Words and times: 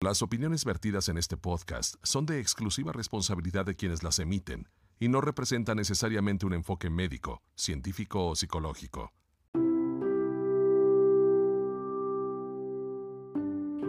Las 0.00 0.22
opiniones 0.22 0.64
vertidas 0.64 1.08
en 1.08 1.18
este 1.18 1.36
podcast 1.36 1.96
son 2.04 2.24
de 2.24 2.38
exclusiva 2.38 2.92
responsabilidad 2.92 3.66
de 3.66 3.74
quienes 3.74 4.04
las 4.04 4.20
emiten 4.20 4.68
y 5.00 5.08
no 5.08 5.20
representan 5.20 5.76
necesariamente 5.76 6.46
un 6.46 6.52
enfoque 6.52 6.88
médico, 6.88 7.42
científico 7.56 8.28
o 8.28 8.36
psicológico. 8.36 9.12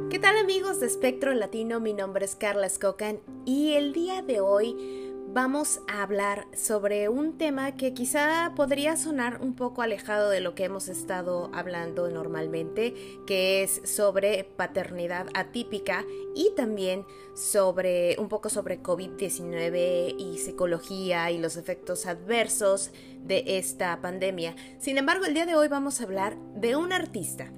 ¿Qué 0.10 0.18
tal 0.18 0.36
amigos 0.38 0.80
de 0.80 0.88
Espectro 0.88 1.36
Latino? 1.36 1.80
Mi 1.80 1.94
nombre 1.94 2.26
es 2.26 2.36
Carla 2.36 2.68
Skokan 2.68 3.20
y 3.46 3.74
el 3.74 3.94
día 3.94 4.24
de 4.24 4.40
hoy 4.40 5.14
vamos 5.32 5.82
a 5.88 6.02
hablar 6.02 6.48
sobre 6.56 7.08
un 7.08 7.38
tema 7.38 7.76
que 7.76 7.94
quizá 7.94 8.54
podría 8.56 8.98
sonar 8.98 9.42
un 9.42 9.54
poco 9.54 9.84
alejado 9.84 10.30
de 10.30 10.40
lo 10.40 10.56
que 10.56 10.66
hemos 10.66 10.88
estado 10.88 11.52
hablando 11.54 12.10
normalmente, 12.10 12.96
que 13.28 13.62
es 13.62 13.82
sobre 13.84 14.44
paternidad 14.44 15.28
atípica 15.36 16.04
y 16.36 16.52
también 16.56 17.06
sobre 17.36 18.16
un 18.18 18.28
poco 18.28 18.50
sobre 18.50 18.82
COVID-19 18.82 20.16
y 20.18 20.40
psicología 20.40 21.30
y 21.30 21.38
los 21.38 21.58
efectos 21.58 22.08
adversos 22.08 22.92
de 23.22 23.44
esta 23.46 24.02
pandemia. 24.02 24.56
Sin 24.80 24.98
embargo, 24.98 25.26
el 25.26 25.36
día 25.36 25.46
de 25.46 25.56
hoy 25.56 25.68
vamos 25.68 26.02
a 26.02 26.06
hablar 26.06 26.38
de 26.56 26.76
un 26.76 26.92
artista 26.92 27.52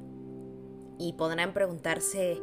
y 0.99 1.13
podrán 1.13 1.53
preguntarse 1.53 2.39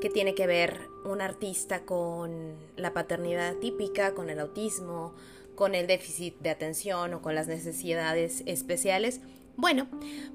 qué 0.00 0.10
tiene 0.10 0.34
que 0.34 0.46
ver 0.46 0.88
un 1.04 1.20
artista 1.20 1.80
con 1.80 2.54
la 2.76 2.92
paternidad 2.92 3.56
típica, 3.56 4.14
con 4.14 4.30
el 4.30 4.40
autismo, 4.40 5.14
con 5.54 5.74
el 5.74 5.86
déficit 5.86 6.38
de 6.40 6.50
atención 6.50 7.12
o 7.14 7.22
con 7.22 7.34
las 7.34 7.46
necesidades 7.46 8.42
especiales. 8.46 9.20
Bueno, 9.56 9.88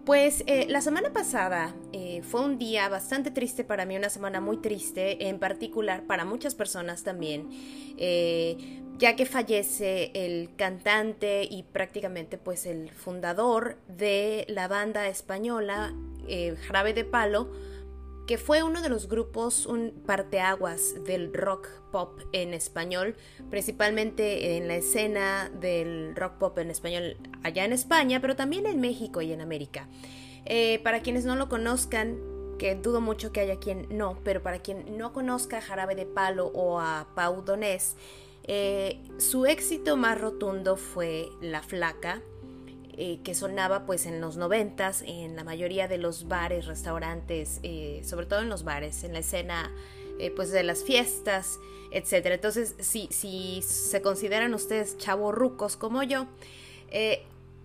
pues 0.06 0.44
eh, 0.46 0.68
la 0.70 0.82
semana 0.82 1.12
pasada 1.12 1.74
eh, 1.94 2.22
fue 2.22 2.42
un 2.42 2.60
día 2.60 2.88
bastante 2.90 3.32
triste 3.32 3.64
para 3.64 3.86
mí, 3.86 3.98
una 3.98 4.10
semana 4.10 4.40
muy 4.40 4.58
triste, 4.58 5.28
en 5.28 5.40
particular 5.40 6.04
para 6.04 6.26
muchas 6.26 6.54
personas 6.54 7.04
también, 7.04 7.50
eh, 7.98 8.84
ya 9.00 9.16
que 9.16 9.26
fallece 9.26 10.12
el 10.14 10.52
cantante 10.56 11.48
y 11.50 11.64
prácticamente 11.64 12.38
pues 12.38 12.68
el 12.68 12.92
fundador 12.92 13.78
de 13.88 14.46
la 14.48 14.68
banda 14.68 15.08
española 15.08 15.96
Jarabe 16.68 16.94
de 16.94 17.04
Palo, 17.04 17.50
que 18.28 18.38
fue 18.38 18.64
uno 18.64 18.82
de 18.82 18.90
los 18.90 19.08
grupos, 19.08 19.66
un 19.66 19.92
parteaguas 20.06 21.04
del 21.04 21.34
rock 21.34 21.68
pop 21.92 22.20
en 22.32 22.54
español, 22.54 23.16
principalmente 23.50 24.58
en 24.58 24.68
la 24.68 24.76
escena 24.76 25.50
del 25.50 26.16
rock 26.16 26.34
pop 26.34 26.58
en 26.58 26.72
español 26.72 27.18
allá 27.44 27.66
en 27.66 27.74
España, 27.74 28.20
pero 28.22 28.36
también 28.36 28.66
en 28.66 28.82
México 28.82 29.22
y 29.22 29.32
en 29.32 29.42
América. 29.42 29.88
Eh, 30.46 30.80
para 30.84 31.02
quienes 31.02 31.26
no 31.26 31.36
lo 31.36 31.50
conozcan, 31.50 32.20
que 32.58 32.76
dudo 32.76 33.02
mucho 33.02 33.32
que 33.32 33.42
haya 33.42 33.60
quien 33.60 33.88
no, 33.90 34.20
pero 34.24 34.42
para 34.42 34.60
quien 34.60 34.98
no 34.98 35.14
conozca 35.14 35.58
a 35.58 35.62
Jarabe 35.62 35.96
de 35.96 36.06
Palo 36.06 36.48
o 36.48 36.80
a 36.80 37.08
Pau 37.16 37.44
Donés, 37.44 37.96
eh, 38.48 39.02
su 39.18 39.46
éxito 39.46 39.98
más 39.98 40.20
rotundo 40.20 40.78
fue 40.78 41.30
La 41.42 41.64
Flaca, 41.64 42.22
eh, 42.98 43.20
que 43.24 43.36
sonaba 43.36 43.86
pues 43.86 44.06
en 44.06 44.22
los 44.22 44.38
noventas 44.38 45.04
en 45.24 45.36
la 45.36 45.44
mayoría 45.44 45.88
de 45.88 45.98
los 45.98 46.28
bares, 46.28 46.66
restaurantes, 46.66 47.60
eh, 47.64 48.02
sobre 48.04 48.26
todo 48.26 48.42
en 48.42 48.50
los 48.50 48.64
bares, 48.64 49.04
en 49.04 49.14
la 49.14 49.20
escena 49.20 49.72
eh, 50.20 50.32
pues 50.36 50.52
de 50.52 50.64
las 50.64 50.84
fiestas, 50.84 51.60
etcétera. 51.92 52.36
Entonces, 52.36 52.76
si, 52.80 53.08
si 53.12 53.62
se 53.62 54.02
consideran 54.02 54.54
ustedes 54.54 54.96
rucos 55.32 55.78
como 55.78 56.04
yo, 56.04 56.28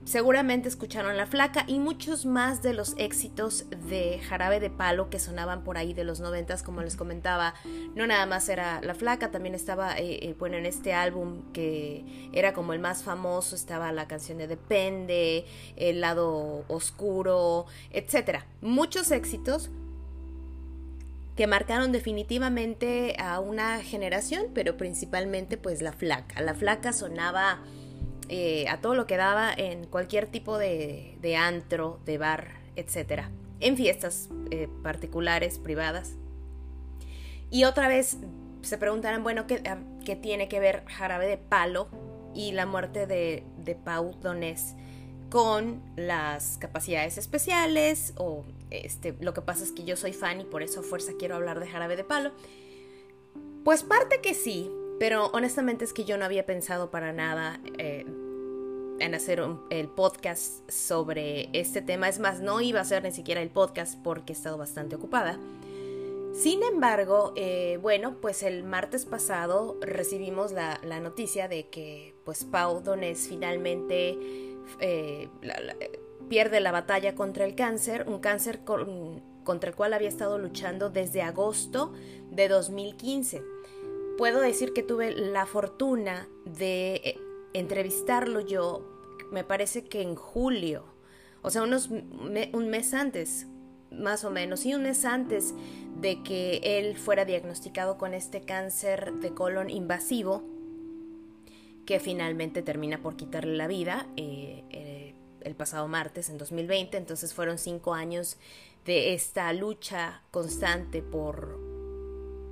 Seguramente 0.05 0.69
escucharon 0.69 1.17
La 1.19 1.27
Flaca 1.27 1.65
y 1.67 1.79
muchos 1.79 2.25
más 2.25 2.63
de 2.63 2.73
los 2.73 2.95
éxitos 2.97 3.67
de 3.89 4.19
Jarabe 4.19 4.59
de 4.59 4.71
Palo 4.71 5.11
que 5.11 5.19
sonaban 5.19 5.63
por 5.63 5.77
ahí 5.77 5.93
de 5.93 6.05
los 6.05 6.21
noventas, 6.21 6.63
como 6.63 6.81
les 6.81 6.97
comentaba. 6.97 7.55
No 7.95 8.07
nada 8.07 8.25
más 8.25 8.49
era 8.49 8.81
La 8.81 8.95
Flaca, 8.95 9.31
también 9.31 9.55
estaba, 9.55 9.99
eh, 9.99 10.19
eh, 10.23 10.35
bueno, 10.39 10.57
en 10.57 10.65
este 10.65 10.95
álbum 10.95 11.53
que 11.53 12.31
era 12.33 12.55
como 12.55 12.73
el 12.73 12.79
más 12.79 13.03
famoso, 13.03 13.55
estaba 13.55 13.93
la 13.93 14.09
canción 14.09 14.39
de 14.39 14.47
Depende, 14.47 15.45
El 15.77 16.01
lado 16.01 16.65
oscuro, 16.69 17.67
etcétera. 17.93 18.47
Muchos 18.63 19.11
éxitos 19.11 19.71
que 21.37 21.47
marcaron 21.47 21.93
definitivamente 21.93 23.17
a 23.19 23.39
una 23.39 23.81
generación, 23.83 24.47
pero 24.55 24.77
principalmente 24.77 25.59
pues 25.59 25.83
La 25.83 25.93
Flaca. 25.93 26.41
La 26.41 26.55
Flaca 26.55 26.93
sonaba 26.93 27.61
eh, 28.33 28.69
a 28.69 28.81
todo 28.81 28.95
lo 28.95 29.09
que 29.09 29.17
daba 29.17 29.53
en 29.53 29.89
cualquier 29.89 30.29
tipo 30.29 30.57
de, 30.57 31.37
antro, 31.37 31.99
de 32.05 32.17
bar, 32.17 32.53
etc. 32.77 33.25
En 33.59 33.77
fiestas 33.77 34.29
eh, 34.53 34.69
particulares, 34.85 35.59
privadas. 35.59 36.13
Y 37.51 37.65
otra 37.65 37.89
vez 37.89 38.19
se 38.63 38.79
preguntarán, 38.79 39.25
bueno, 39.25 39.49
¿qué, 39.49 39.61
¿qué, 40.05 40.15
tiene 40.15 40.49
que 40.49 40.61
ver 40.61 40.85
Jarabe 40.87 41.27
de 41.27 41.39
Palo 41.39 41.89
y 42.33 42.53
la 42.53 42.67
muerte 42.67 43.09
de, 43.09 43.43
de 43.59 43.75
Pau 43.75 44.15
Donés 44.21 44.77
con 45.29 45.83
las 45.97 46.57
capacidades 46.59 47.19
especiales? 47.19 48.15
O 48.17 48.45
este, 48.71 49.17
lo 49.19 49.35
que 49.35 49.43
pasa 49.43 49.65
es 49.65 49.73
que 49.73 49.83
yo 49.83 49.97
soy 49.97 50.13
fan 50.13 50.41
y 50.41 50.45
por 50.45 50.63
eso 50.63 50.79
a 50.79 50.83
fuerza 50.85 51.15
quiero 51.19 51.35
hablar 51.35 51.59
de 51.59 51.67
Jarabe 51.67 51.97
de 51.97 52.05
Palo. 52.05 52.31
Pues 53.65 53.83
parte 53.83 54.21
que 54.21 54.35
sí, 54.35 54.71
pero 55.01 55.31
honestamente 55.33 55.87
es 55.87 55.95
que 55.95 56.05
yo 56.05 56.19
no 56.19 56.27
había 56.27 56.45
pensado 56.45 56.91
para 56.91 57.11
nada 57.15 57.59
eh, 57.79 58.05
en 58.99 59.15
hacer 59.15 59.43
el 59.71 59.89
podcast 59.89 60.71
sobre 60.71 61.49
este 61.55 61.81
tema. 61.81 62.07
Es 62.07 62.19
más, 62.19 62.41
no 62.41 62.61
iba 62.61 62.81
a 62.81 62.83
hacer 62.83 63.03
ni 63.03 63.11
siquiera 63.11 63.41
el 63.41 63.49
podcast 63.49 63.99
porque 64.05 64.35
he 64.35 64.37
estado 64.37 64.59
bastante 64.59 64.97
ocupada. 64.97 65.39
Sin 66.35 66.63
embargo, 66.63 67.33
eh, 67.35 67.79
bueno, 67.81 68.19
pues 68.21 68.43
el 68.43 68.63
martes 68.63 69.07
pasado 69.07 69.79
recibimos 69.81 70.53
la, 70.53 70.79
noticia 71.01 71.49
de 71.49 71.71
que 71.71 72.15
pues 72.27 72.45
Pau 72.45 72.83
Donés 72.83 73.27
finalmente 73.27 74.19
eh, 74.81 75.31
pierde 76.29 76.61
la 76.61 76.73
batalla 76.73 77.15
contra 77.15 77.47
el 77.47 77.55
cáncer, 77.55 78.05
un 78.07 78.19
cáncer 78.19 78.61
contra 79.45 79.71
el 79.71 79.75
cual 79.75 79.95
había 79.95 80.11
estado 80.11 80.37
luchando 80.37 80.91
desde 80.91 81.23
agosto 81.23 81.95
de 82.31 82.49
2015 82.49 83.60
puedo 84.19 84.41
decir 84.41 84.73
que 84.73 84.83
tuve 84.83 85.13
la 85.13 85.47
fortuna 85.47 86.29
de 86.45 86.95
eh, 87.05 87.19
entrevistarlo 87.55 88.41
yo, 88.41 88.85
me 89.31 89.45
parece 89.45 89.85
que 89.85 90.03
en 90.03 90.15
julio, 90.15 90.85
o 91.43 91.51
sea, 91.51 91.63
unos 91.63 91.89
un 91.89 92.69
mes 92.69 92.95
antes, 92.95 93.47
más 93.91 94.25
o 94.25 94.31
menos, 94.31 94.67
y 94.67 94.75
un 94.75 94.83
mes 94.83 95.05
antes 95.05 95.55
de 96.01 96.23
que 96.23 96.61
él 96.63 96.97
fuera 96.97 97.25
diagnosticado 97.25 97.99
con 97.99 98.15
este 98.15 98.43
cáncer 98.43 99.13
de 99.15 99.35
colon 99.35 99.71
invasivo, 99.71 100.43
que 101.87 101.99
finalmente 101.99 102.63
termina 102.63 103.03
por 103.03 103.17
quitarle 103.17 103.57
la 103.57 103.67
vida 103.67 104.07
eh, 104.17 104.65
eh, 104.71 105.15
el 105.41 105.55
pasado 105.55 105.89
martes, 105.89 106.31
en 106.31 106.39
2020. 106.39 106.97
Entonces 106.97 107.35
fueron 107.35 107.59
cinco 107.59 107.95
años 107.95 108.39
de 108.85 109.15
esta 109.15 109.53
lucha 109.53 110.23
constante 110.31 111.03
por, 111.03 111.59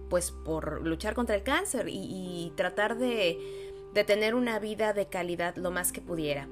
pues 0.09 0.31
por 0.31 0.87
luchar 0.87 1.15
contra 1.15 1.35
el 1.35 1.43
cáncer 1.43 1.87
y, 1.89 2.53
tratar 2.57 2.99
de, 2.99 3.39
tener 4.07 4.35
una 4.35 4.59
vida 4.59 4.93
de 4.93 5.07
calidad 5.07 5.57
lo 5.57 5.71
más 5.71 5.93
que 5.93 6.01
pudiera. 6.01 6.49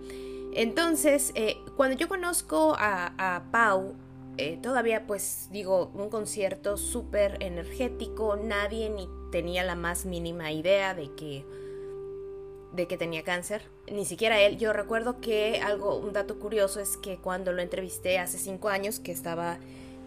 Entonces, 0.53 1.33
eh, 1.35 1.57
cuando 1.77 1.97
yo 1.97 2.09
conozco 2.09 2.75
a, 2.79 3.45
Pau, 3.53 3.95
eh, 4.37 4.59
todavía 4.63 5.07
pues 5.07 5.49
digo, 5.51 5.91
un 5.95 6.11
concierto 6.11 6.77
súper 6.77 7.37
energético, 7.41 8.37
nadie 8.37 8.91
ni 8.91 9.09
tenía 9.31 9.63
la 9.65 9.75
más 9.75 10.07
mínima 10.07 10.53
idea 10.53 10.95
de 10.95 11.15
que 11.15 11.45
de 12.77 12.87
que 12.87 12.99
tenía 12.99 13.25
cáncer, 13.25 13.63
ni 13.91 14.05
siquiera 14.05 14.41
él. 14.41 14.59
Yo 14.59 14.73
recuerdo 14.73 15.21
que 15.21 15.61
algo, 15.61 15.97
un 15.97 16.13
dato 16.13 16.39
curioso 16.39 16.79
es 16.79 16.97
que 16.97 17.17
cuando 17.17 17.53
lo 17.53 17.63
entrevisté 17.63 18.19
hace 18.19 18.39
cinco 18.39 18.69
años, 18.69 19.01
que 19.01 19.13
estaba 19.13 19.59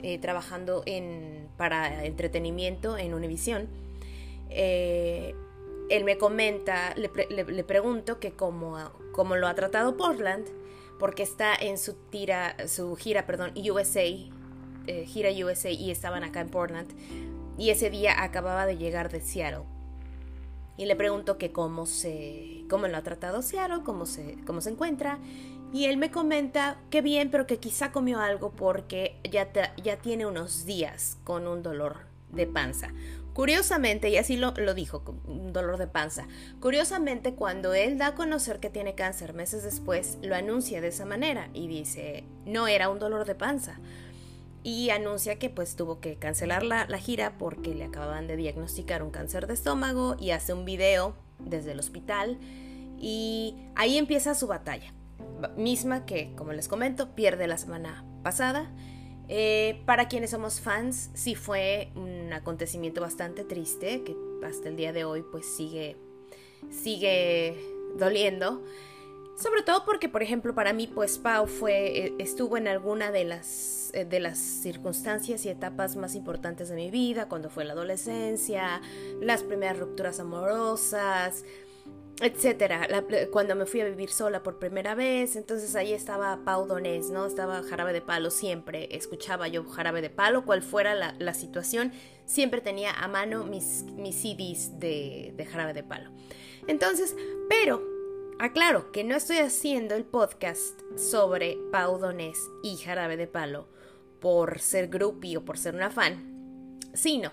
eh, 0.04 0.18
trabajando 0.20 0.84
en, 0.86 1.48
para 1.58 2.06
entretenimiento 2.06 2.98
en 2.98 3.14
Univisión, 3.14 3.68
eh, 4.50 5.36
él 5.90 6.04
me 6.04 6.18
comenta, 6.18 6.94
le, 6.96 7.10
le, 7.30 7.64
pregunto 7.64 8.20
que 8.20 8.32
cómo, 8.32 8.78
cómo, 9.12 9.36
lo 9.36 9.48
ha 9.48 9.56
tratado 9.56 9.98
Portland, 9.98 10.46
porque 11.00 11.24
está 11.24 11.56
en 11.56 11.78
su, 11.78 11.94
tira, 11.94 12.56
su 12.68 12.96
gira, 12.96 13.26
perdón, 13.26 13.54
USA, 13.56 14.04
eh, 14.04 15.06
gira 15.06 15.30
USA 15.32 15.72
y 15.72 15.92
estaban 15.92 16.24
acá 16.24 16.42
en 16.42 16.50
Portland, 16.50 16.90
y 17.58 17.72
ese 17.72 17.90
día 17.90 18.24
acababa 18.24 18.66
de 18.66 18.78
llegar 18.78 19.12
de 19.12 19.22
Seattle. 19.22 19.64
Y 20.78 20.86
le 20.86 20.96
pregunto 20.96 21.38
que 21.38 21.52
cómo 21.52 21.86
se, 21.86 22.64
cómo 22.70 22.88
lo 22.88 22.96
ha 22.96 23.02
tratado 23.02 23.42
Seattle, 23.42 23.82
cómo 23.84 24.06
se, 24.06 24.38
cómo 24.46 24.62
se 24.62 24.70
encuentra, 24.70 25.20
y 25.72 25.86
él 25.86 25.98
me 25.98 26.12
comenta 26.12 26.78
que 26.90 27.02
bien, 27.02 27.30
pero 27.30 27.46
que 27.46 27.58
quizá 27.58 27.92
comió 27.92 28.20
algo 28.20 28.52
porque 28.52 29.20
ya, 29.30 29.52
ya 29.84 29.98
tiene 29.98 30.26
unos 30.26 30.66
días 30.66 31.18
con 31.24 31.48
un 31.48 31.62
dolor 31.62 31.98
de 32.32 32.48
panza. 32.48 32.90
Curiosamente, 33.34 34.10
y 34.10 34.18
así 34.18 34.36
lo, 34.36 34.54
lo, 34.58 34.74
dijo, 34.74 35.04
un 35.26 35.54
dolor 35.54 35.78
de 35.78 35.88
panza. 35.88 36.28
Curiosamente, 36.60 37.36
cuando 37.36 37.74
él 37.74 37.98
da 37.98 38.08
a 38.08 38.16
conocer 38.16 38.60
que 38.60 38.70
tiene 38.70 38.96
cáncer 38.96 39.34
meses 39.34 39.64
después, 39.64 40.18
lo 40.22 40.36
anuncia 40.36 40.82
de 40.82 40.90
esa 40.90 41.06
manera 41.06 41.50
y 41.54 41.68
dice, 41.68 42.26
no 42.46 42.68
era 42.68 42.90
un 42.90 43.00
dolor 43.00 43.26
de 43.26 43.36
panza. 43.36 43.80
y 44.62 44.90
anuncia 44.90 45.40
que 45.40 45.50
pues 45.50 45.78
tuvo 45.78 46.02
que 46.02 46.18
cancelar 46.18 46.64
la, 46.64 46.86
la, 46.86 46.98
gira 46.98 47.38
porque 47.38 47.74
le 47.74 47.86
acababan 47.86 48.28
de 48.28 48.36
diagnosticar 48.36 49.04
un 49.04 49.10
cáncer 49.10 49.48
de 49.48 49.54
estómago 49.54 50.18
y 50.20 50.32
hace 50.32 50.52
un 50.52 50.66
video 50.66 51.16
desde 51.40 51.72
el 51.72 51.80
hospital 51.80 52.38
y 53.00 53.56
ahí 53.76 53.98
empieza 53.98 54.36
su 54.36 54.48
batalla, 54.48 54.94
misma 55.58 56.06
que 56.06 56.34
como 56.36 56.54
les 56.54 56.68
comento 56.68 57.16
pierde 57.16 57.48
la 57.48 57.58
semana 57.58 58.06
pasada. 58.24 58.72
Eh, 59.28 59.82
para 59.86 60.08
quienes 60.08 60.32
somos 60.32 60.60
fans, 60.60 61.12
sí 61.14 61.36
fue 61.36 61.92
un 61.96 62.34
acontecimiento 62.34 63.02
bastante 63.02 63.44
triste 63.44 64.04
que 64.04 64.16
hasta 64.44 64.70
el 64.70 64.76
día 64.76 64.92
de 64.92 65.06
hoy 65.06 65.24
pues 65.32 65.46
sigue, 65.46 65.98
sigue 66.72 67.56
doliendo. 67.98 68.64
Sobre 69.40 69.62
todo 69.62 69.86
porque, 69.86 70.10
por 70.10 70.22
ejemplo, 70.22 70.54
para 70.54 70.74
mí, 70.74 70.86
pues 70.88 71.18
Pau 71.18 71.48
fue, 71.48 72.08
eh, 72.08 72.16
estuvo 72.20 72.58
en 72.58 72.68
alguna 72.68 73.10
de 73.10 73.24
las, 73.24 73.90
eh, 73.94 74.04
de 74.04 74.20
las 74.20 74.38
circunstancias 74.38 75.46
y 75.46 75.50
etapas 75.50 75.96
más 75.96 76.16
importantes 76.16 76.68
de 76.68 76.76
mi 76.76 76.92
vida, 76.92 77.30
cuando 77.30 77.50
fue 77.50 77.64
la 77.64 77.72
adolescencia, 77.72 78.82
las 79.22 79.44
primeras 79.44 79.80
rupturas 79.80 80.20
amorosas, 80.20 81.46
etcétera, 82.22 82.88
cuando 83.32 83.56
me 83.56 83.66
fui 83.66 83.82
a 83.82 83.86
vivir 83.86 84.10
sola 84.10 84.44
por 84.44 84.60
primera 84.60 84.94
vez, 84.94 85.36
entonces 85.36 85.76
ahí 85.76 85.94
estaba 85.94 86.44
Pau 86.44 86.68
Donés, 86.68 87.10
¿no? 87.10 87.26
Estaba 87.26 87.64
Jarabe 87.64 87.94
de 87.94 88.02
Palo 88.02 88.30
siempre, 88.30 88.90
escuchaba 88.92 89.48
yo 89.48 89.64
Jarabe 89.64 90.02
de 90.02 90.10
Palo, 90.10 90.44
cual 90.44 90.62
fuera 90.62 90.96
la, 90.96 91.34
situación, 91.34 91.94
siempre 92.26 92.60
tenía 92.60 92.92
a 92.92 93.08
mano 93.08 93.46
mis, 93.46 93.84
mis 93.96 94.16
CDs 94.16 94.80
de, 94.80 95.34
de 95.38 95.46
Jarabe 95.46 95.74
de 95.74 95.84
Palo. 95.84 96.12
Entonces, 96.68 97.16
pero 97.48 97.82
aclaro 98.38 98.92
que 98.92 99.04
no 99.04 99.16
estoy 99.16 99.38
haciendo 99.38 99.96
el 99.96 100.04
podcast 100.04 100.82
sobre 100.98 101.58
Pau 101.72 102.00
Donés 102.00 102.38
y 102.64 102.76
Jarabe 102.78 103.16
de 103.16 103.28
Palo 103.28 103.68
por 104.20 104.60
ser 104.60 104.90
groupie 104.90 105.38
o 105.38 105.46
por 105.46 105.58
ser 105.58 105.76
una 105.76 105.90
fan, 105.90 106.78
sino 106.94 107.32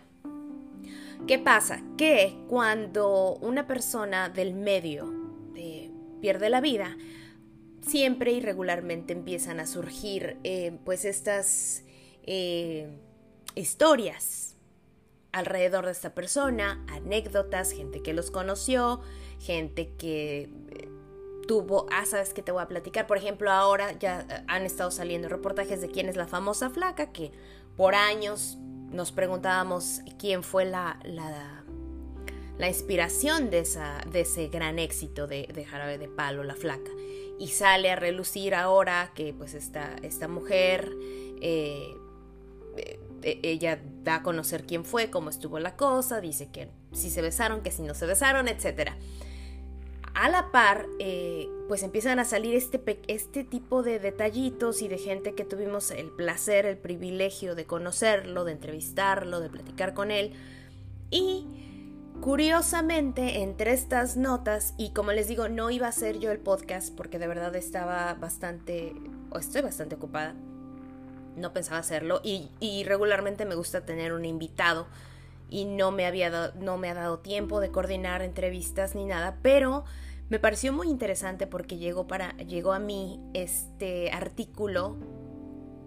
¿Qué 1.27 1.39
pasa? 1.39 1.83
Que 1.99 2.37
cuando 2.49 3.35
una 3.41 3.67
persona 3.67 4.29
del 4.29 4.55
medio 4.55 5.13
eh, 5.57 5.91
pierde 6.21 6.51
la 6.51 6.61
vida, 6.61 6.97
siempre 7.87 8.33
y 8.33 8.41
regularmente 8.41 9.13
empiezan 9.13 9.59
a 9.59 9.67
surgir 9.67 10.39
eh, 10.45 10.79
pues 10.85 11.05
estas 11.05 11.83
eh, 12.25 12.89
historias 13.55 14.57
alrededor 15.33 15.85
de 15.85 15.93
esta 15.93 16.15
persona, 16.15 16.85
anécdotas, 16.89 17.73
gente 17.73 18.03
que 18.03 18.15
los 18.15 18.31
conoció, 18.31 19.01
gente 19.41 19.93
que 19.99 20.49
tuvo, 21.47 21.87
ah, 21.93 22.07
sabes 22.07 22.33
que 22.33 22.43
te 22.43 22.53
voy 22.53 22.63
a 22.63 22.69
platicar, 22.69 23.07
por 23.07 23.19
ejemplo, 23.19 23.51
ahora 23.51 23.93
ya 23.99 24.45
han 24.49 24.63
estado 24.65 24.91
saliendo 24.91 25.29
reportajes 25.29 25.81
de 25.81 25.89
quién 25.89 26.09
es 26.09 26.17
la 26.17 26.27
famosa 26.27 26.71
flaca 26.71 27.13
que 27.13 27.33
por 27.77 27.95
años 27.95 28.59
nos 28.91 29.13
preguntábamos 29.13 30.01
quién 30.19 30.43
fue 30.43 30.65
la, 30.65 30.99
la, 31.05 31.65
la 32.59 32.69
inspiración 32.69 33.51
de, 33.51 33.61
esa, 33.61 34.01
de 34.11 34.21
ese 34.21 34.49
gran 34.49 34.79
éxito 34.79 35.27
de, 35.27 35.49
de, 35.53 35.65
Jarabe 35.65 35.99
de 35.99 36.09
Palo, 36.09 36.45
La 36.45 36.55
Flaca. 36.55 36.91
Y 37.39 37.49
sale 37.49 37.91
a 37.91 37.97
relucir 37.97 38.55
ahora 38.55 39.13
que 39.15 39.35
pues 39.35 39.55
esta, 39.55 39.97
esta 40.03 40.27
mujer, 40.29 40.91
eh, 41.43 41.95
eh, 42.77 43.41
ella 43.43 43.81
da 44.03 44.17
a 44.17 44.23
conocer 44.23 44.65
quién 44.65 44.85
fue, 44.85 45.11
cómo 45.11 45.31
estuvo 45.31 45.59
la 45.59 45.77
cosa, 45.77 46.21
dice 46.21 46.51
que 46.51 46.71
si 46.93 47.11
se 47.11 47.21
besaron, 47.21 47.63
que 47.63 47.71
si 47.71 47.83
no 47.83 47.95
se 47.95 48.07
besaron, 48.07 48.49
etcétera 48.49 48.97
a 50.17 50.31
la 50.31 50.51
par, 50.51 50.87
eh, 50.99 51.47
pues 51.69 51.83
empiezan 51.83 52.19
a 52.19 52.25
salir 52.25 52.55
este, 52.55 52.83
este 53.07 53.45
tipo 53.45 53.83
de 53.83 53.99
detallitos 53.99 54.81
y 54.81 54.89
de 54.89 54.97
gente 54.97 55.35
que 55.35 55.45
tuvimos 55.45 55.91
el 55.91 56.11
placer, 56.11 56.65
el 56.65 56.79
privilegio 56.79 57.55
de 57.55 57.67
conocerlo, 57.67 58.45
de 58.45 58.53
entrevistarlo, 58.53 59.41
de 59.41 59.51
platicar 59.51 59.93
con 59.93 60.11
él. 60.11 60.33
Y 61.11 61.47
curiosamente, 62.23 63.43
entre 63.43 63.75
estas 63.75 64.17
notas, 64.17 64.73
y 64.79 64.95
como 64.95 65.13
les 65.13 65.29
digo, 65.29 65.51
no 65.51 65.71
iba 65.71 65.87
a 65.87 65.93
ser 65.93 66.19
yo 66.19 66.31
el 66.31 66.39
podcast 66.39 66.97
porque 66.97 67.19
de 67.19 67.27
verdad 67.27 67.55
estaba 67.55 68.15
bastante, 68.15 68.95
o 69.31 69.39
estoy 69.39 69.61
bastante 69.61 69.97
ocupada, 69.97 70.35
no 71.37 71.53
pensaba 71.53 71.77
hacerlo, 71.77 72.23
y, 72.25 72.49
y 72.59 72.85
regularmente 72.85 73.45
me 73.45 73.55
gusta 73.55 73.85
tener 73.85 74.15
un 74.15 74.25
invitado 74.25 74.87
y 75.51 75.67
no 75.67 75.91
me 75.91 76.07
había 76.07 76.53
no 76.59 76.79
me 76.79 76.89
ha 76.89 76.95
dado 76.95 77.19
tiempo 77.19 77.61
de 77.61 77.71
coordinar 77.71 78.23
entrevistas 78.23 78.95
ni 78.95 79.05
nada, 79.05 79.37
pero 79.43 79.85
me 80.29 80.39
pareció 80.39 80.73
muy 80.73 80.89
interesante 80.89 81.47
porque 81.47 81.77
llegó, 81.77 82.07
para, 82.07 82.37
llegó 82.39 82.73
a 82.73 82.79
mí 82.79 83.21
este 83.33 84.11
artículo 84.11 84.97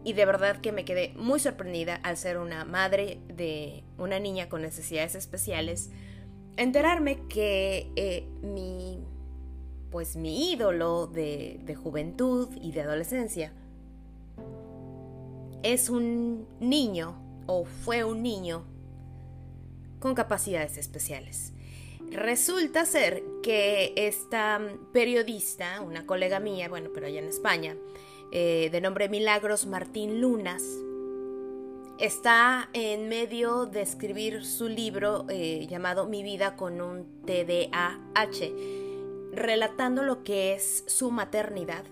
y 0.03 0.13
de 0.13 0.25
verdad 0.25 0.61
que 0.61 0.71
me 0.71 0.85
quedé 0.85 1.13
muy 1.17 1.39
sorprendida 1.39 1.95
al 1.95 2.15
ser 2.15 2.37
una 2.37 2.63
madre 2.63 3.19
de 3.27 3.83
una 3.97 4.19
niña 4.19 4.47
con 4.47 4.61
necesidades 4.61 5.15
especiales, 5.15 5.89
enterarme 6.55 7.27
que 7.27 7.91
eh, 7.97 8.27
mi, 8.41 8.99
pues 9.91 10.15
mi 10.15 10.53
ídolo 10.53 11.07
de, 11.07 11.59
de 11.65 11.75
juventud 11.75 12.49
y 12.61 12.71
de 12.71 12.81
adolescencia 12.81 13.51
es 15.63 15.89
un 15.89 16.47
niño 16.61 17.21
o 17.45 17.65
fue 17.65 18.05
un 18.05 18.23
niño 18.23 18.63
con 19.99 20.15
capacidades 20.15 20.77
especiales. 20.77 21.51
Resulta 22.11 22.85
ser 22.85 23.23
que 23.43 23.93
esta 23.95 24.59
periodista, 24.91 25.81
una 25.81 26.05
colega 26.05 26.39
mía, 26.39 26.67
bueno, 26.67 26.89
pero 26.93 27.07
allá 27.07 27.19
en 27.19 27.27
España, 27.27 27.77
eh, 28.31 28.69
de 28.71 28.81
nombre 28.81 29.09
Milagros 29.09 29.67
Martín 29.67 30.19
Lunas, 30.19 30.63
está 31.99 32.69
en 32.73 33.09
medio 33.09 33.65
de 33.65 33.81
escribir 33.81 34.45
su 34.45 34.69
libro 34.69 35.25
eh, 35.29 35.67
llamado 35.69 36.07
Mi 36.07 36.23
vida 36.23 36.55
con 36.55 36.81
un 36.81 37.21
TDAH, 37.25 38.53
relatando 39.33 40.03
lo 40.03 40.23
que 40.23 40.53
es 40.53 40.83
su 40.87 41.11
maternidad 41.11 41.83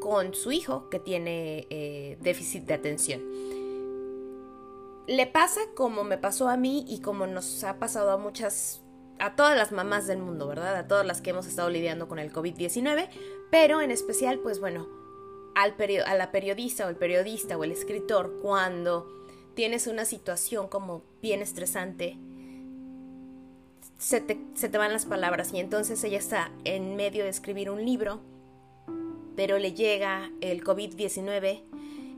con 0.00 0.34
su 0.34 0.52
hijo 0.52 0.90
que 0.90 0.98
tiene 0.98 1.66
eh, 1.70 2.18
déficit 2.20 2.64
de 2.64 2.74
atención. 2.74 3.22
Le 5.06 5.26
pasa 5.26 5.60
como 5.74 6.04
me 6.04 6.18
pasó 6.18 6.48
a 6.48 6.58
mí 6.58 6.84
y 6.86 7.00
como 7.00 7.26
nos 7.26 7.64
ha 7.64 7.78
pasado 7.78 8.10
a 8.10 8.18
muchas 8.18 8.83
a 9.18 9.36
todas 9.36 9.56
las 9.56 9.72
mamás 9.72 10.06
del 10.06 10.18
mundo, 10.18 10.46
¿verdad? 10.46 10.76
A 10.76 10.88
todas 10.88 11.06
las 11.06 11.20
que 11.20 11.30
hemos 11.30 11.46
estado 11.46 11.70
lidiando 11.70 12.08
con 12.08 12.18
el 12.18 12.32
COVID-19, 12.32 13.08
pero 13.50 13.80
en 13.80 13.90
especial, 13.90 14.38
pues 14.40 14.60
bueno, 14.60 14.88
al 15.54 15.74
a 16.06 16.14
la 16.14 16.32
periodista 16.32 16.86
o 16.86 16.88
el 16.88 16.96
periodista 16.96 17.56
o 17.56 17.64
el 17.64 17.72
escritor, 17.72 18.38
cuando 18.42 19.08
tienes 19.54 19.86
una 19.86 20.04
situación 20.04 20.68
como 20.68 21.02
bien 21.22 21.42
estresante, 21.42 22.18
se 23.98 24.20
te, 24.20 24.38
se 24.54 24.68
te 24.68 24.78
van 24.78 24.92
las 24.92 25.06
palabras 25.06 25.52
y 25.52 25.60
entonces 25.60 26.02
ella 26.04 26.18
está 26.18 26.50
en 26.64 26.96
medio 26.96 27.24
de 27.24 27.30
escribir 27.30 27.70
un 27.70 27.84
libro, 27.84 28.20
pero 29.36 29.58
le 29.58 29.72
llega 29.72 30.30
el 30.40 30.62
COVID-19 30.64 31.62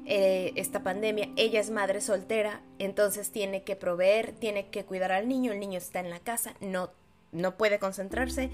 eh, 0.06 0.52
esta 0.54 0.84
pandemia, 0.84 1.30
ella 1.36 1.58
es 1.58 1.70
madre 1.70 2.00
soltera, 2.00 2.60
entonces 2.78 3.32
tiene 3.32 3.64
que 3.64 3.74
proveer, 3.74 4.32
tiene 4.32 4.68
que 4.68 4.84
cuidar 4.84 5.10
al 5.10 5.28
niño, 5.28 5.52
el 5.52 5.58
niño 5.58 5.78
está 5.78 5.98
en 6.00 6.10
la 6.10 6.20
casa, 6.20 6.54
no, 6.60 6.90
no 7.32 7.56
puede 7.56 7.78
concentrarse. 7.78 8.50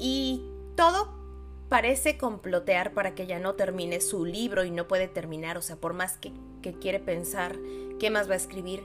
Y 0.00 0.42
todo 0.76 1.16
parece 1.68 2.18
complotear 2.18 2.92
para 2.92 3.14
que 3.14 3.24
ella 3.24 3.38
no 3.38 3.54
termine 3.54 4.00
su 4.00 4.24
libro 4.24 4.64
y 4.64 4.70
no 4.70 4.88
puede 4.88 5.06
terminar, 5.06 5.56
o 5.58 5.62
sea, 5.62 5.76
por 5.76 5.92
más 5.92 6.16
que, 6.18 6.32
quiere 6.80 6.98
pensar 6.98 7.56
qué 7.98 8.10
más 8.10 8.28
va 8.28 8.34
a 8.34 8.36
escribir, 8.36 8.82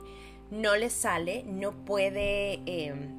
no 0.52 0.76
le 0.78 0.90
sale, 0.90 1.44
no 1.44 1.74
puede, 1.86 2.62
em, 2.66 3.10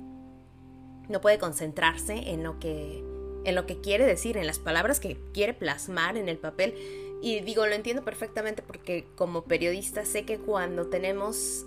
no 1.08 1.20
puede 1.20 1.38
concentrarse 1.38 2.30
en 2.30 2.42
lo 2.42 2.58
que 2.58 3.04
en 3.44 3.54
lo 3.54 3.66
que 3.66 3.80
quiere 3.82 4.06
decir, 4.06 4.38
en 4.38 4.46
las 4.46 4.58
palabras 4.58 5.00
que 5.00 5.18
quiere 5.34 5.52
plasmar 5.52 6.16
en 6.16 6.30
el 6.30 6.38
papel 6.38 6.74
y 7.24 7.40
digo, 7.40 7.66
lo 7.66 7.72
entiendo 7.72 8.04
perfectamente 8.04 8.60
porque 8.60 9.06
como 9.14 9.44
periodista 9.44 10.04
sé 10.04 10.26
que 10.26 10.36
cuando 10.36 10.88
tenemos 10.88 11.64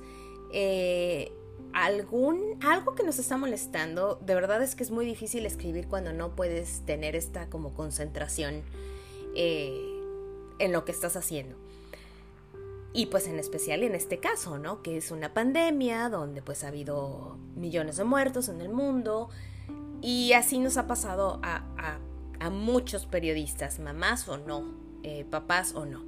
eh, 0.53 1.31
algún 1.73 2.59
algo 2.63 2.93
que 2.93 3.01
nos 3.01 3.17
está 3.17 3.37
molestando, 3.37 4.19
de 4.21 4.35
verdad 4.35 4.61
es 4.61 4.75
que 4.75 4.83
es 4.83 4.91
muy 4.91 5.03
difícil 5.03 5.47
escribir 5.47 5.87
cuando 5.87 6.13
no 6.13 6.35
puedes 6.35 6.85
tener 6.85 7.15
esta 7.15 7.49
como 7.49 7.73
concentración 7.73 8.61
eh, 9.33 9.81
en 10.59 10.73
lo 10.73 10.85
que 10.85 10.91
estás 10.91 11.15
haciendo. 11.15 11.55
Y 12.93 13.07
pues 13.07 13.25
en 13.25 13.39
especial 13.39 13.81
en 13.81 13.95
este 13.95 14.19
caso, 14.19 14.59
¿no? 14.59 14.83
Que 14.83 14.95
es 14.95 15.09
una 15.09 15.33
pandemia 15.33 16.09
donde 16.09 16.43
pues 16.43 16.63
ha 16.63 16.67
habido 16.67 17.39
millones 17.55 17.97
de 17.97 18.03
muertos 18.03 18.47
en 18.47 18.61
el 18.61 18.69
mundo 18.69 19.29
y 20.03 20.33
así 20.33 20.59
nos 20.59 20.77
ha 20.77 20.85
pasado 20.85 21.39
a, 21.41 21.63
a 22.39 22.49
muchos 22.51 23.07
periodistas, 23.07 23.79
mamás 23.79 24.27
o 24.27 24.37
no, 24.37 24.85
eh, 25.07 25.23
papás 25.23 25.73
o 25.73 25.85
no. 25.85 26.03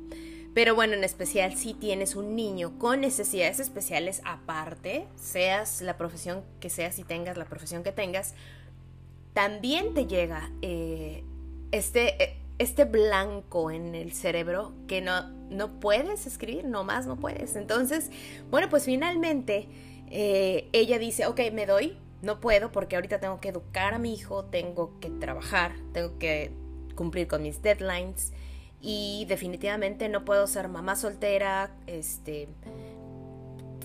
Pero 0.54 0.76
bueno, 0.76 0.94
en 0.94 1.06
especial 1.06 1.56
si 1.56 1.74
tienes 1.74 2.18
un 2.18 2.36
niño 2.36 2.78
con 2.78 3.00
necesidades 3.00 3.62
especiales 3.62 4.22
aparte, 4.26 5.08
seas 5.16 5.82
la 5.82 5.96
profesión 5.96 6.44
que 6.60 6.70
seas 6.70 7.00
y 7.00 7.06
tengas 7.06 7.38
la 7.38 7.46
profesión 7.46 7.82
que 7.82 7.94
tengas, 7.94 8.34
también 9.32 9.94
te 9.94 10.06
llega 10.06 10.52
eh, 10.62 11.24
este, 11.72 12.22
eh, 12.22 12.38
este 12.58 12.84
blanco 12.84 13.72
en 13.72 13.96
el 13.96 14.12
cerebro 14.12 14.74
que 14.86 15.00
no, 15.00 15.30
no 15.50 15.80
puedes 15.80 16.28
escribir, 16.28 16.66
no 16.66 16.84
más 16.84 17.08
no 17.08 17.16
puedes. 17.16 17.56
Entonces, 17.56 18.12
bueno, 18.52 18.68
pues 18.70 18.84
finalmente 18.84 19.70
ella 20.12 21.00
dice, 21.00 21.26
ok, 21.26 21.40
me 21.54 21.66
doy, 21.68 21.96
no 22.22 22.42
puedo 22.42 22.74
porque 22.74 22.98
ahorita 22.98 23.22
tengo 23.22 23.40
que 23.40 23.48
educar 23.48 23.94
a 23.94 23.98
mi 23.98 24.14
hijo, 24.14 24.44
tengo 24.44 25.00
que 25.00 25.10
trabajar, 25.10 25.72
tengo 25.94 26.18
que 26.20 26.52
cumplir 26.96 27.30
con 27.30 27.44
mis 27.44 27.62
deadlines 27.62 28.34
y 28.82 29.26
definitivamente 29.28 30.10
no 30.10 30.24
puedo 30.24 30.48
ser 30.48 30.68
mamá 30.70 30.96
soltera, 30.96 31.72
este, 31.88 32.48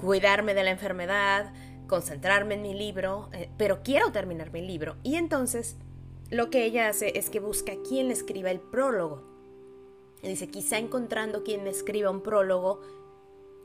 cuidarme 0.00 0.54
de 0.54 0.64
la 0.64 0.70
enfermedad, 0.70 1.52
concentrarme 1.86 2.54
en 2.54 2.62
mi 2.62 2.74
libro, 2.74 3.28
eh, 3.32 3.50
pero 3.56 3.82
quiero 3.82 4.12
terminar 4.12 4.52
mi 4.52 4.62
libro. 4.62 4.96
Y 5.02 5.16
entonces 5.16 5.76
lo 6.30 6.50
que 6.50 6.64
ella 6.64 6.88
hace 6.88 7.18
es 7.18 7.30
que 7.30 7.40
busca 7.40 7.74
quien 7.88 8.08
le 8.08 8.14
escriba 8.14 8.50
el 8.50 8.60
prólogo. 8.60 9.22
Y 10.22 10.28
dice, 10.28 10.48
quizá 10.48 10.78
encontrando 10.78 11.42
quien 11.44 11.64
me 11.64 11.70
escriba 11.70 12.10
un 12.10 12.22
prólogo, 12.22 12.80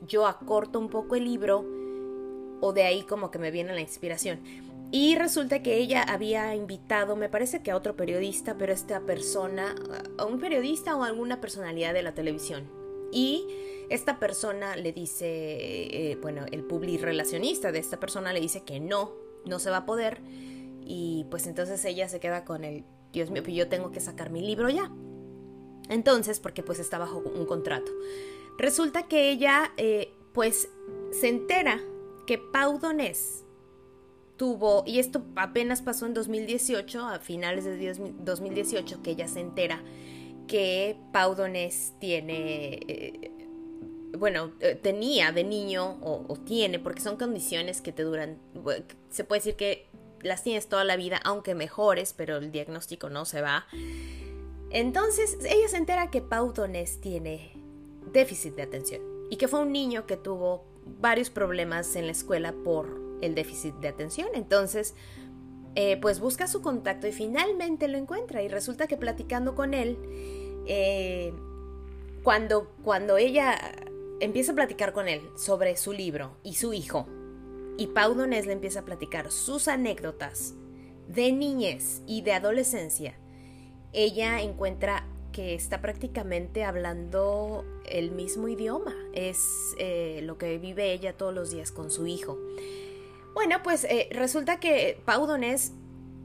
yo 0.06 0.26
acorto 0.26 0.78
un 0.78 0.88
poco 0.88 1.16
el 1.16 1.24
libro 1.24 1.64
o 2.60 2.72
de 2.72 2.82
ahí 2.82 3.02
como 3.02 3.30
que 3.30 3.38
me 3.38 3.50
viene 3.50 3.72
la 3.72 3.80
inspiración. 3.80 4.40
Y 4.92 5.14
resulta 5.14 5.62
que 5.62 5.76
ella 5.76 6.02
había 6.02 6.54
invitado, 6.54 7.14
me 7.14 7.28
parece 7.28 7.62
que 7.62 7.70
a 7.70 7.76
otro 7.76 7.96
periodista, 7.96 8.56
pero 8.58 8.72
esta 8.72 9.00
persona, 9.00 9.76
a 10.18 10.24
un 10.24 10.40
periodista 10.40 10.96
o 10.96 11.04
alguna 11.04 11.40
personalidad 11.40 11.94
de 11.94 12.02
la 12.02 12.12
televisión. 12.12 12.68
Y 13.12 13.46
esta 13.88 14.18
persona 14.18 14.76
le 14.76 14.92
dice, 14.92 15.26
eh, 15.26 16.18
bueno, 16.20 16.44
el 16.50 16.64
public 16.64 17.02
relacionista 17.02 17.70
de 17.70 17.78
esta 17.78 18.00
persona 18.00 18.32
le 18.32 18.40
dice 18.40 18.64
que 18.64 18.80
no, 18.80 19.12
no 19.44 19.60
se 19.60 19.70
va 19.70 19.78
a 19.78 19.86
poder. 19.86 20.20
Y 20.82 21.26
pues 21.30 21.46
entonces 21.46 21.84
ella 21.84 22.08
se 22.08 22.18
queda 22.18 22.44
con 22.44 22.64
el, 22.64 22.84
Dios 23.12 23.30
mío, 23.30 23.42
pues 23.44 23.54
yo 23.54 23.68
tengo 23.68 23.92
que 23.92 24.00
sacar 24.00 24.30
mi 24.30 24.40
libro 24.40 24.68
ya. 24.68 24.90
Entonces, 25.88 26.40
porque 26.40 26.62
pues 26.62 26.78
está 26.78 26.98
bajo 26.98 27.18
un 27.18 27.46
contrato. 27.46 27.92
Resulta 28.58 29.04
que 29.08 29.30
ella, 29.30 29.72
eh, 29.76 30.12
pues, 30.32 30.68
se 31.10 31.28
entera 31.28 31.80
que 32.26 32.38
Pau 32.38 32.78
Donés 32.78 33.44
tuvo, 34.40 34.84
y 34.86 35.00
esto 35.00 35.22
apenas 35.36 35.82
pasó 35.82 36.06
en 36.06 36.14
2018, 36.14 37.04
a 37.04 37.18
finales 37.18 37.66
de 37.66 37.92
2018, 38.20 39.02
que 39.02 39.10
ella 39.10 39.28
se 39.28 39.40
entera 39.40 39.82
que 40.46 40.96
Pau 41.12 41.34
Donés 41.34 41.92
tiene, 42.00 42.80
eh, 42.88 43.30
bueno, 44.16 44.52
eh, 44.60 44.76
tenía 44.82 45.30
de 45.32 45.44
niño 45.44 45.98
o, 46.00 46.38
tiene, 46.38 46.78
porque 46.78 47.02
son 47.02 47.18
condiciones 47.18 47.82
que 47.82 47.92
te 47.92 48.02
duran, 48.02 48.38
se 49.10 49.24
puede 49.24 49.40
decir 49.40 49.56
que 49.56 49.90
las 50.22 50.42
tienes 50.42 50.70
toda 50.70 50.84
la 50.84 50.96
vida, 50.96 51.20
aunque 51.22 51.54
mejores, 51.54 52.14
pero 52.14 52.38
el 52.38 52.50
diagnóstico 52.50 53.10
no 53.10 53.26
se 53.26 53.42
va. 53.42 53.66
Entonces, 54.70 55.36
ella 55.44 55.68
se 55.68 55.76
entera 55.76 56.10
que 56.10 56.22
Pau 56.22 56.54
Donés 56.54 57.02
tiene 57.02 57.52
déficit 58.10 58.54
de 58.54 58.62
atención 58.62 59.02
y 59.28 59.36
que 59.36 59.48
fue 59.48 59.60
un 59.60 59.70
niño 59.70 60.06
que 60.06 60.16
tuvo 60.16 60.64
varios 60.98 61.28
problemas 61.28 61.94
en 61.94 62.06
la 62.06 62.12
escuela 62.12 62.54
por 62.64 63.09
el 63.20 63.34
déficit 63.34 63.74
de 63.76 63.88
atención. 63.88 64.28
Entonces, 64.34 64.94
eh, 65.74 65.96
pues 66.00 66.20
busca 66.20 66.46
su 66.46 66.62
contacto 66.62 67.06
y 67.06 67.12
finalmente 67.12 67.88
lo 67.88 67.96
encuentra 67.96 68.42
y 68.42 68.48
resulta 68.48 68.86
que 68.86 68.96
platicando 68.96 69.54
con 69.54 69.74
él, 69.74 69.98
eh, 70.66 71.32
cuando, 72.22 72.72
cuando 72.82 73.16
ella 73.16 73.58
empieza 74.20 74.52
a 74.52 74.54
platicar 74.54 74.92
con 74.92 75.08
él 75.08 75.22
sobre 75.36 75.76
su 75.76 75.92
libro 75.92 76.36
y 76.42 76.54
su 76.54 76.72
hijo, 76.72 77.06
y 77.78 77.86
Pau 77.86 78.14
Donés 78.14 78.46
le 78.46 78.52
empieza 78.52 78.80
a 78.80 78.84
platicar 78.84 79.30
sus 79.30 79.68
anécdotas 79.68 80.54
de 81.08 81.32
niñez 81.32 82.02
y 82.06 82.22
de 82.22 82.32
adolescencia, 82.32 83.14
ella 83.92 84.42
encuentra 84.42 85.06
que 85.32 85.54
está 85.54 85.80
prácticamente 85.80 86.64
hablando 86.64 87.64
el 87.88 88.10
mismo 88.10 88.48
idioma. 88.48 88.94
Es 89.14 89.74
eh, 89.78 90.20
lo 90.22 90.38
que 90.38 90.58
vive 90.58 90.92
ella 90.92 91.16
todos 91.16 91.34
los 91.34 91.50
días 91.50 91.72
con 91.72 91.90
su 91.90 92.06
hijo. 92.06 92.38
Bueno, 93.34 93.62
pues 93.62 93.84
eh, 93.84 94.08
resulta 94.12 94.60
que 94.60 95.00
Pau 95.04 95.26
Donés 95.26 95.72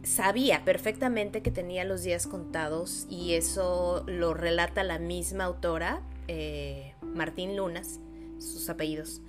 sabía 0.03 0.63
perfectamente 0.65 1.41
que 1.41 1.51
tenía 1.51 1.83
los 1.83 2.03
días 2.03 2.27
contados 2.27 3.07
y 3.09 3.33
eso 3.33 4.03
lo 4.07 4.33
relata 4.33 4.83
la 4.83 4.99
misma 4.99 5.45
autora, 5.45 6.01
eh, 6.27 6.93
Martín 7.01 7.55
Lunas, 7.55 7.99
sus 8.39 8.69
apellidos. 8.69 9.21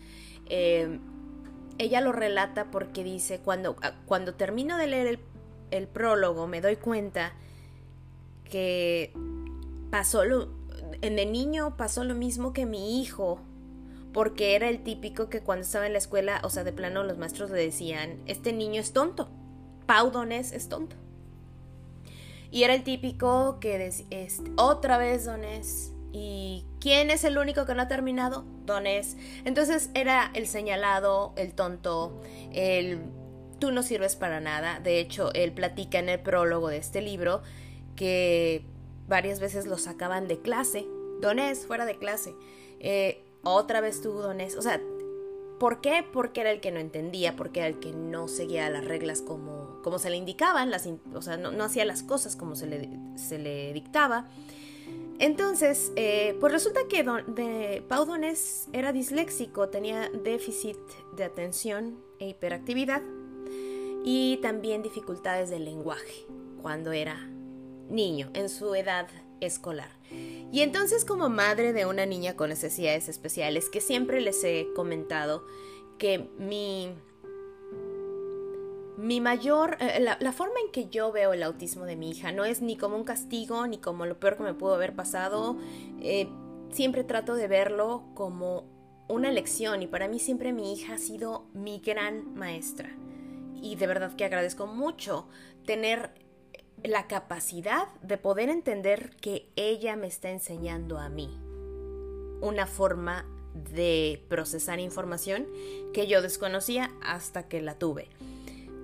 ella 0.48 2.00
lo 2.00 2.12
relata 2.12 2.70
porque 2.70 3.04
dice, 3.04 3.40
cuando, 3.40 3.76
ah, 3.82 3.94
cuando 4.06 4.34
termino 4.34 4.76
de 4.76 4.86
leer 4.86 5.06
el, 5.06 5.18
el 5.70 5.86
prólogo 5.88 6.46
me 6.46 6.60
doy 6.60 6.76
cuenta 6.76 7.32
que 8.44 9.12
pasó 9.90 10.24
lo, 10.24 10.48
en 11.02 11.18
el 11.18 11.32
niño 11.32 11.76
pasó 11.76 12.04
lo 12.04 12.14
mismo 12.14 12.52
que 12.52 12.66
mi 12.66 13.00
hijo, 13.00 13.40
porque 14.16 14.54
era 14.54 14.70
el 14.70 14.82
típico 14.82 15.28
que 15.28 15.42
cuando 15.42 15.66
estaba 15.66 15.84
en 15.86 15.92
la 15.92 15.98
escuela, 15.98 16.40
o 16.42 16.48
sea, 16.48 16.64
de 16.64 16.72
plano 16.72 17.04
los 17.04 17.18
maestros 17.18 17.50
le 17.50 17.58
decían, 17.58 18.18
este 18.24 18.54
niño 18.54 18.80
es 18.80 18.94
tonto, 18.94 19.28
Pau 19.84 20.10
Donés 20.10 20.52
es 20.52 20.70
tonto. 20.70 20.96
Y 22.50 22.62
era 22.62 22.72
el 22.72 22.82
típico 22.82 23.58
que 23.60 23.76
decía, 23.76 24.06
otra 24.56 24.96
vez 24.96 25.26
Donés. 25.26 25.92
¿Y 26.12 26.64
quién 26.80 27.10
es 27.10 27.24
el 27.24 27.36
único 27.36 27.66
que 27.66 27.74
no 27.74 27.82
ha 27.82 27.88
terminado? 27.88 28.46
Donés. 28.64 29.18
Entonces 29.44 29.90
era 29.92 30.30
el 30.32 30.46
señalado, 30.46 31.34
el 31.36 31.52
tonto, 31.52 32.22
el 32.54 33.02
tú 33.58 33.70
no 33.70 33.82
sirves 33.82 34.16
para 34.16 34.40
nada. 34.40 34.80
De 34.80 34.98
hecho, 34.98 35.30
él 35.34 35.52
platica 35.52 35.98
en 35.98 36.08
el 36.08 36.20
prólogo 36.20 36.68
de 36.70 36.78
este 36.78 37.02
libro 37.02 37.42
que 37.96 38.64
varias 39.08 39.40
veces 39.40 39.66
lo 39.66 39.76
sacaban 39.76 40.26
de 40.26 40.40
clase. 40.40 40.86
Donés, 41.20 41.66
fuera 41.66 41.84
de 41.84 41.98
clase. 41.98 42.34
Eh, 42.80 43.25
otra 43.54 43.80
vez 43.80 44.00
tú, 44.00 44.12
Donés. 44.12 44.56
O 44.56 44.62
sea, 44.62 44.80
¿por 45.58 45.80
qué? 45.80 46.04
Porque 46.12 46.40
era 46.40 46.50
el 46.50 46.60
que 46.60 46.70
no 46.70 46.80
entendía, 46.80 47.36
porque 47.36 47.60
era 47.60 47.68
el 47.68 47.78
que 47.78 47.92
no 47.92 48.28
seguía 48.28 48.68
las 48.70 48.84
reglas 48.84 49.22
como, 49.22 49.80
como 49.82 49.98
se 49.98 50.10
le 50.10 50.16
indicaban, 50.16 50.70
las, 50.70 50.88
o 51.14 51.22
sea, 51.22 51.36
no, 51.36 51.64
hacía 51.64 51.84
las 51.84 52.02
cosas 52.02 52.36
como 52.36 52.56
se 52.56 52.66
le, 52.66 52.90
se 53.16 53.38
le 53.38 53.72
dictaba. 53.72 54.28
Entonces, 55.18 55.92
eh, 55.96 56.36
pues 56.40 56.52
resulta 56.52 56.80
que 56.88 57.02
de, 57.02 57.82
Pau 57.88 58.04
Donés 58.04 58.68
era 58.72 58.92
disléxico, 58.92 59.68
tenía 59.70 60.10
déficit 60.10 60.76
de 61.16 61.24
atención 61.24 61.98
e 62.18 62.28
hiperactividad 62.28 63.02
y 64.04 64.38
también 64.42 64.82
dificultades 64.82 65.48
del 65.48 65.64
lenguaje 65.64 66.26
cuando 66.60 66.92
era 66.92 67.16
niño, 67.88 68.30
en 68.34 68.50
su 68.50 68.74
edad 68.74 69.08
escolar. 69.40 69.90
Y 70.52 70.62
entonces 70.62 71.04
como 71.04 71.28
madre 71.28 71.72
de 71.72 71.86
una 71.86 72.06
niña 72.06 72.36
con 72.36 72.50
necesidades 72.50 73.08
especiales, 73.08 73.68
que 73.68 73.80
siempre 73.80 74.20
les 74.20 74.42
he 74.44 74.68
comentado 74.74 75.44
que 75.98 76.30
mi, 76.38 76.94
mi 78.96 79.20
mayor, 79.20 79.76
eh, 79.80 80.00
la, 80.00 80.32
forma 80.32 80.54
en 80.64 80.70
que 80.70 80.88
yo 80.88 81.12
veo 81.12 81.32
el 81.32 81.42
autismo 81.42 81.84
de 81.84 81.96
mi 81.96 82.10
hija 82.10 82.32
no 82.32 82.44
es 82.44 82.62
ni 82.62 82.76
como 82.76 82.96
un 82.96 83.04
castigo, 83.04 83.66
ni 83.66 83.78
como 83.78 84.06
lo 84.06 84.18
peor 84.18 84.36
que 84.36 84.44
me 84.44 84.54
pudo 84.54 84.74
haber 84.74 84.94
pasado, 84.94 85.56
eh, 86.00 86.28
siempre 86.70 87.04
trato 87.04 87.34
de 87.34 87.48
verlo 87.48 88.04
como 88.14 88.64
una 89.08 89.30
lección 89.30 89.82
y 89.82 89.86
para 89.86 90.08
mí 90.08 90.18
siempre 90.18 90.52
mi 90.52 90.72
hija 90.72 90.94
ha 90.94 90.98
sido 90.98 91.46
mi 91.52 91.80
gran 91.80 92.34
maestra. 92.34 92.90
Y 93.54 93.76
de 93.76 93.86
verdad 93.86 94.14
que 94.14 94.24
agradezco 94.24 94.66
mucho 94.66 95.28
tener 95.64 96.25
la 96.82 97.06
capacidad 97.06 97.88
de 98.02 98.18
poder 98.18 98.48
entender 98.48 99.10
que 99.16 99.48
ella 99.56 99.96
me 99.96 100.06
está 100.06 100.30
enseñando 100.30 100.98
a 100.98 101.08
mí 101.08 101.38
una 102.40 102.66
forma 102.66 103.26
de 103.54 104.22
procesar 104.28 104.78
información 104.80 105.46
que 105.92 106.06
yo 106.06 106.22
desconocía 106.22 106.90
hasta 107.02 107.48
que 107.48 107.60
la 107.62 107.78
tuve. 107.78 108.08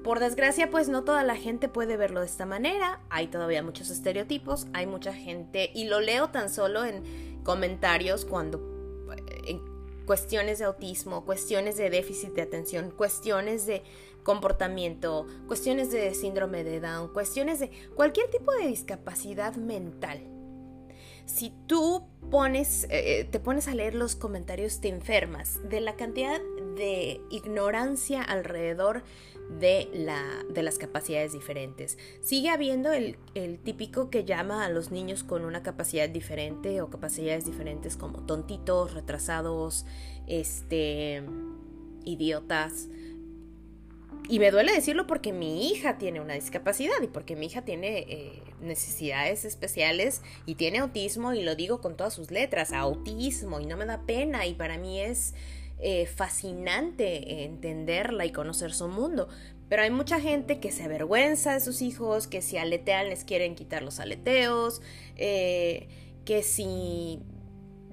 Por 0.03 0.19
desgracia, 0.19 0.71
pues 0.71 0.89
no 0.89 1.05
toda 1.05 1.23
la 1.23 1.37
gente 1.37 1.69
puede 1.69 1.97
verlo 1.97 2.21
de 2.21 2.27
esta 2.27 2.47
manera, 2.47 3.01
hay 3.09 3.29
todavía 3.29 3.63
muchos 3.63 3.89
estereotipos, 3.91 4.67
hay 4.73 4.87
mucha 4.87 5.15
gente, 5.15 5.71
y 5.75 5.85
lo 5.85 6.01
leo 6.01 6.31
tan 6.31 6.51
solo 6.51 6.85
en 6.85 7.41
comentarios 7.45 8.25
cuando 8.25 8.61
en 9.47 9.61
cuestiones 10.05 10.59
de 10.59 10.65
autismo, 10.65 11.25
cuestiones 11.25 11.77
de 11.77 11.89
déficit 11.89 12.33
de 12.33 12.43
atención, 12.43 12.91
cuestiones 12.91 13.67
de 13.67 13.83
comportamiento, 14.23 15.27
cuestiones 15.47 15.91
de 15.91 16.15
síndrome 16.15 16.65
de 16.65 16.81
Down, 16.81 17.13
cuestiones 17.13 17.61
de 17.61 17.71
cualquier 17.95 18.31
tipo 18.31 18.53
de 18.53 18.69
discapacidad 18.69 19.57
mental. 19.57 20.21
Si 21.27 21.53
tú 21.67 22.05
pones, 22.31 22.87
eh, 22.91 23.29
te 23.31 23.39
pones 23.39 23.69
a 23.69 23.75
leer 23.75 23.95
los 23.95 24.17
comentarios, 24.17 24.81
te 24.81 24.89
enfermas 24.89 25.61
de 25.69 25.81
la 25.81 25.97
cantidad 25.97 26.41
de 26.77 27.21
ignorancia 27.31 28.23
alrededor 28.23 29.05
de, 29.61 29.89
la, 29.93 30.23
de 30.49 30.63
las 30.63 30.79
capacidades 30.79 31.33
diferentes. 31.33 31.99
Sigue 32.21 32.49
habiendo 32.49 32.93
el, 32.93 33.19
el 33.35 33.59
típico 33.59 34.11
que 34.11 34.25
llama 34.25 34.65
a 34.65 34.69
los 34.69 34.91
niños 34.91 35.25
con 35.25 35.45
una 35.45 35.63
capacidad 35.63 36.09
diferente 36.09 36.81
o 36.81 36.91
capacidades 36.91 37.45
diferentes 37.45 37.97
como 37.97 38.25
tontitos, 38.25 38.95
retrasados, 38.95 39.85
este, 40.27 41.23
idiotas 42.05 42.89
y 44.29 44.39
me 44.39 44.51
duele 44.51 44.73
decirlo 44.73 45.07
porque 45.07 45.33
mi 45.33 45.69
hija 45.69 45.99
tiene 45.99 46.21
una 46.21 46.35
discapacidad 46.35 46.95
y 47.03 47.09
porque 47.09 47.37
mi 47.37 47.47
hija 47.47 47.63
tiene 47.63 47.99
eh, 48.09 48.43
necesidades 48.61 49.45
especiales 49.45 50.23
y 50.47 50.55
tiene 50.55 50.79
autismo 50.79 51.33
y 51.35 51.43
lo 51.43 51.57
digo 51.57 51.81
con 51.81 51.97
todas 51.97 52.15
sus 52.15 52.31
letras, 52.31 52.73
autismo 52.73 53.61
y 53.61 53.67
no 53.67 53.77
me 53.77 53.85
da 53.85 54.03
pena 54.03 54.47
y 54.47 54.55
para 54.55 54.79
mí 54.79 55.01
es 55.01 55.35
eh, 55.81 56.07
fascinante 56.07 57.45
entenderla 57.45 58.25
y 58.25 58.31
conocer 58.31 58.73
su 58.73 58.87
mundo. 58.89 59.29
Pero 59.69 59.83
hay 59.83 59.91
mucha 59.91 60.21
gente 60.21 60.61
que 60.61 60.71
se 60.71 60.85
avergüenza 60.85 61.55
de 61.55 61.61
sus 61.61 61.83
hijos, 61.83 62.27
que 62.27 62.43
si 62.43 62.59
aletean 62.59 63.09
les 63.09 63.25
quieren 63.25 63.55
quitar 63.55 63.83
los 63.83 63.99
aleteos, 63.99 64.83
eh, 65.17 65.89
que 66.25 66.43
si 66.43 67.21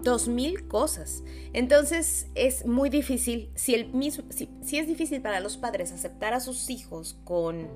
dos 0.01 0.27
mil 0.27 0.67
cosas. 0.67 1.23
Entonces 1.53 2.27
es 2.35 2.65
muy 2.65 2.89
difícil, 2.89 3.51
si, 3.55 3.75
el 3.75 3.91
mismo, 3.93 4.25
si, 4.31 4.77
es 4.77 4.87
difícil 4.87 5.21
para 5.21 5.39
los 5.39 5.57
padres 5.57 5.91
aceptar 5.91 6.33
a 6.33 6.39
sus 6.39 6.69
hijos 6.69 7.17
con 7.23 7.67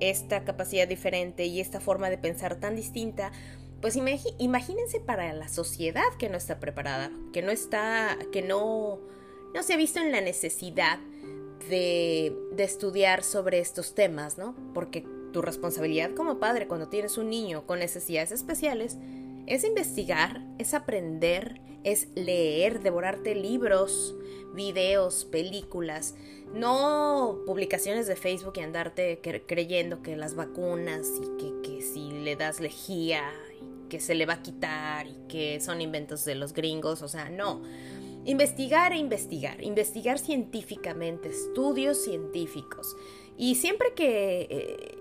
esta 0.00 0.44
capacidad 0.44 0.88
diferente 0.88 1.46
y 1.46 1.60
esta 1.60 1.80
forma 1.80 2.10
de 2.10 2.18
pensar 2.18 2.56
tan 2.56 2.76
distinta, 2.76 3.32
pues 3.80 3.96
imagínense 4.38 5.00
para 5.00 5.32
la 5.32 5.48
sociedad 5.48 6.04
que 6.18 6.28
no 6.28 6.36
está 6.36 6.60
preparada, 6.60 7.10
que 7.32 7.42
no 7.42 7.50
está, 7.50 8.18
que 8.32 8.42
no, 8.42 9.00
no 9.54 9.62
se 9.62 9.74
ha 9.74 9.76
visto 9.76 10.00
en 10.00 10.12
la 10.12 10.20
necesidad 10.20 10.98
de, 11.68 12.34
de 12.52 12.64
estudiar 12.64 13.22
sobre 13.22 13.60
estos 13.60 13.94
temas, 13.94 14.38
¿no? 14.38 14.54
Porque 14.74 15.06
tu 15.32 15.42
responsabilidad 15.42 16.14
como 16.14 16.40
padre 16.40 16.66
cuando 16.66 16.88
tienes 16.88 17.16
un 17.16 17.30
niño 17.30 17.66
con 17.66 17.78
necesidades 17.78 18.32
especiales 18.32 18.98
es 19.50 19.64
investigar, 19.64 20.40
es 20.58 20.74
aprender, 20.74 21.60
es 21.82 22.06
leer, 22.14 22.82
devorarte 22.82 23.34
libros, 23.34 24.14
videos, 24.54 25.24
películas, 25.24 26.14
no 26.54 27.40
publicaciones 27.46 28.06
de 28.06 28.14
Facebook 28.14 28.52
y 28.56 28.60
andarte 28.60 29.20
creyendo 29.20 30.02
que 30.02 30.16
las 30.16 30.36
vacunas 30.36 31.08
y 31.20 31.62
que, 31.62 31.82
si 31.82 32.12
le 32.12 32.36
das 32.36 32.60
lejía 32.60 33.24
y 33.60 33.88
que 33.88 33.98
se 33.98 34.14
le 34.14 34.24
va 34.24 34.34
a 34.34 34.42
quitar 34.42 35.08
y 35.08 35.16
que 35.28 35.60
son 35.60 35.80
inventos 35.80 36.24
de 36.24 36.36
los 36.36 36.52
gringos, 36.52 37.02
o 37.02 37.08
sea, 37.08 37.28
no. 37.28 37.60
Investigar 38.26 38.92
e 38.92 38.98
investigar, 38.98 39.64
investigar 39.64 40.20
científicamente, 40.20 41.28
estudios 41.28 41.98
científicos. 41.98 42.96
Y 43.36 43.56
siempre 43.56 43.94
que... 43.94 44.46
Eh, 44.48 44.98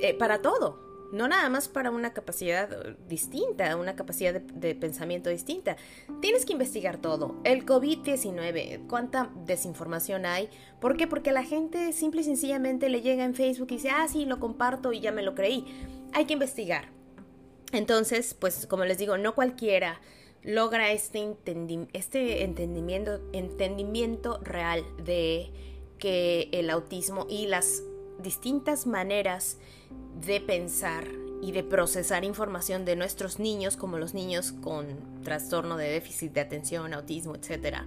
eh, 0.00 0.14
para 0.14 0.42
todo, 0.42 0.87
no 1.12 1.28
nada 1.28 1.48
más 1.48 1.68
para 1.68 1.90
una 1.90 2.12
capacidad 2.12 2.68
distinta, 3.08 3.76
una 3.76 3.96
capacidad 3.96 4.34
de, 4.34 4.74
pensamiento 4.74 5.30
distinta. 5.30 5.76
Tienes 6.20 6.44
que 6.44 6.52
investigar 6.52 6.98
todo. 6.98 7.40
El 7.44 7.64
COVID-19, 7.64 8.86
cuánta 8.86 9.30
desinformación 9.46 10.26
hay. 10.26 10.48
¿Por 10.80 10.96
qué? 10.96 11.06
Porque 11.06 11.32
la 11.32 11.44
gente 11.44 11.92
simple 11.92 12.20
y 12.20 12.24
sencillamente 12.24 12.88
le 12.88 13.00
llega 13.00 13.24
en 13.24 13.34
Facebook 13.34 13.68
y 13.70 13.76
dice, 13.76 13.90
ah, 13.90 14.06
sí, 14.08 14.24
lo 14.24 14.38
comparto 14.38 14.92
y 14.92 15.00
ya 15.00 15.12
me 15.12 15.22
lo 15.22 15.34
creí. 15.34 15.64
Hay 16.12 16.26
que 16.26 16.34
investigar. 16.34 16.90
Entonces, 17.72 18.34
pues 18.34 18.66
como 18.66 18.84
les 18.84 18.98
digo, 18.98 19.18
no 19.18 19.34
cualquiera 19.34 20.00
logra 20.42 20.92
este, 20.92 21.36
este 21.92 22.44
entendimiento, 22.44 23.20
entendimiento 23.32 24.40
real 24.42 24.84
de 25.04 25.50
que 25.98 26.48
el 26.52 26.70
autismo 26.70 27.26
y 27.28 27.46
las 27.46 27.82
distintas 28.20 28.86
maneras 28.86 29.58
de 30.20 30.40
pensar 30.40 31.04
y 31.40 31.52
de 31.52 31.62
procesar 31.62 32.24
información 32.24 32.84
de 32.84 32.96
nuestros 32.96 33.38
niños, 33.38 33.76
como 33.76 33.98
los 33.98 34.14
niños 34.14 34.52
con 34.52 35.22
trastorno 35.22 35.76
de 35.76 35.88
déficit 35.88 36.32
de 36.32 36.40
atención, 36.40 36.94
autismo, 36.94 37.36
etc. 37.36 37.78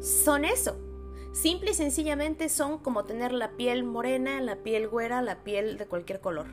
Son 0.00 0.44
eso. 0.44 0.76
Simple 1.32 1.70
y 1.70 1.74
sencillamente 1.74 2.48
son 2.48 2.78
como 2.78 3.04
tener 3.04 3.32
la 3.32 3.52
piel 3.52 3.84
morena, 3.84 4.40
la 4.40 4.56
piel 4.56 4.86
güera, 4.86 5.22
la 5.22 5.42
piel 5.42 5.78
de 5.78 5.86
cualquier 5.86 6.20
color. 6.20 6.46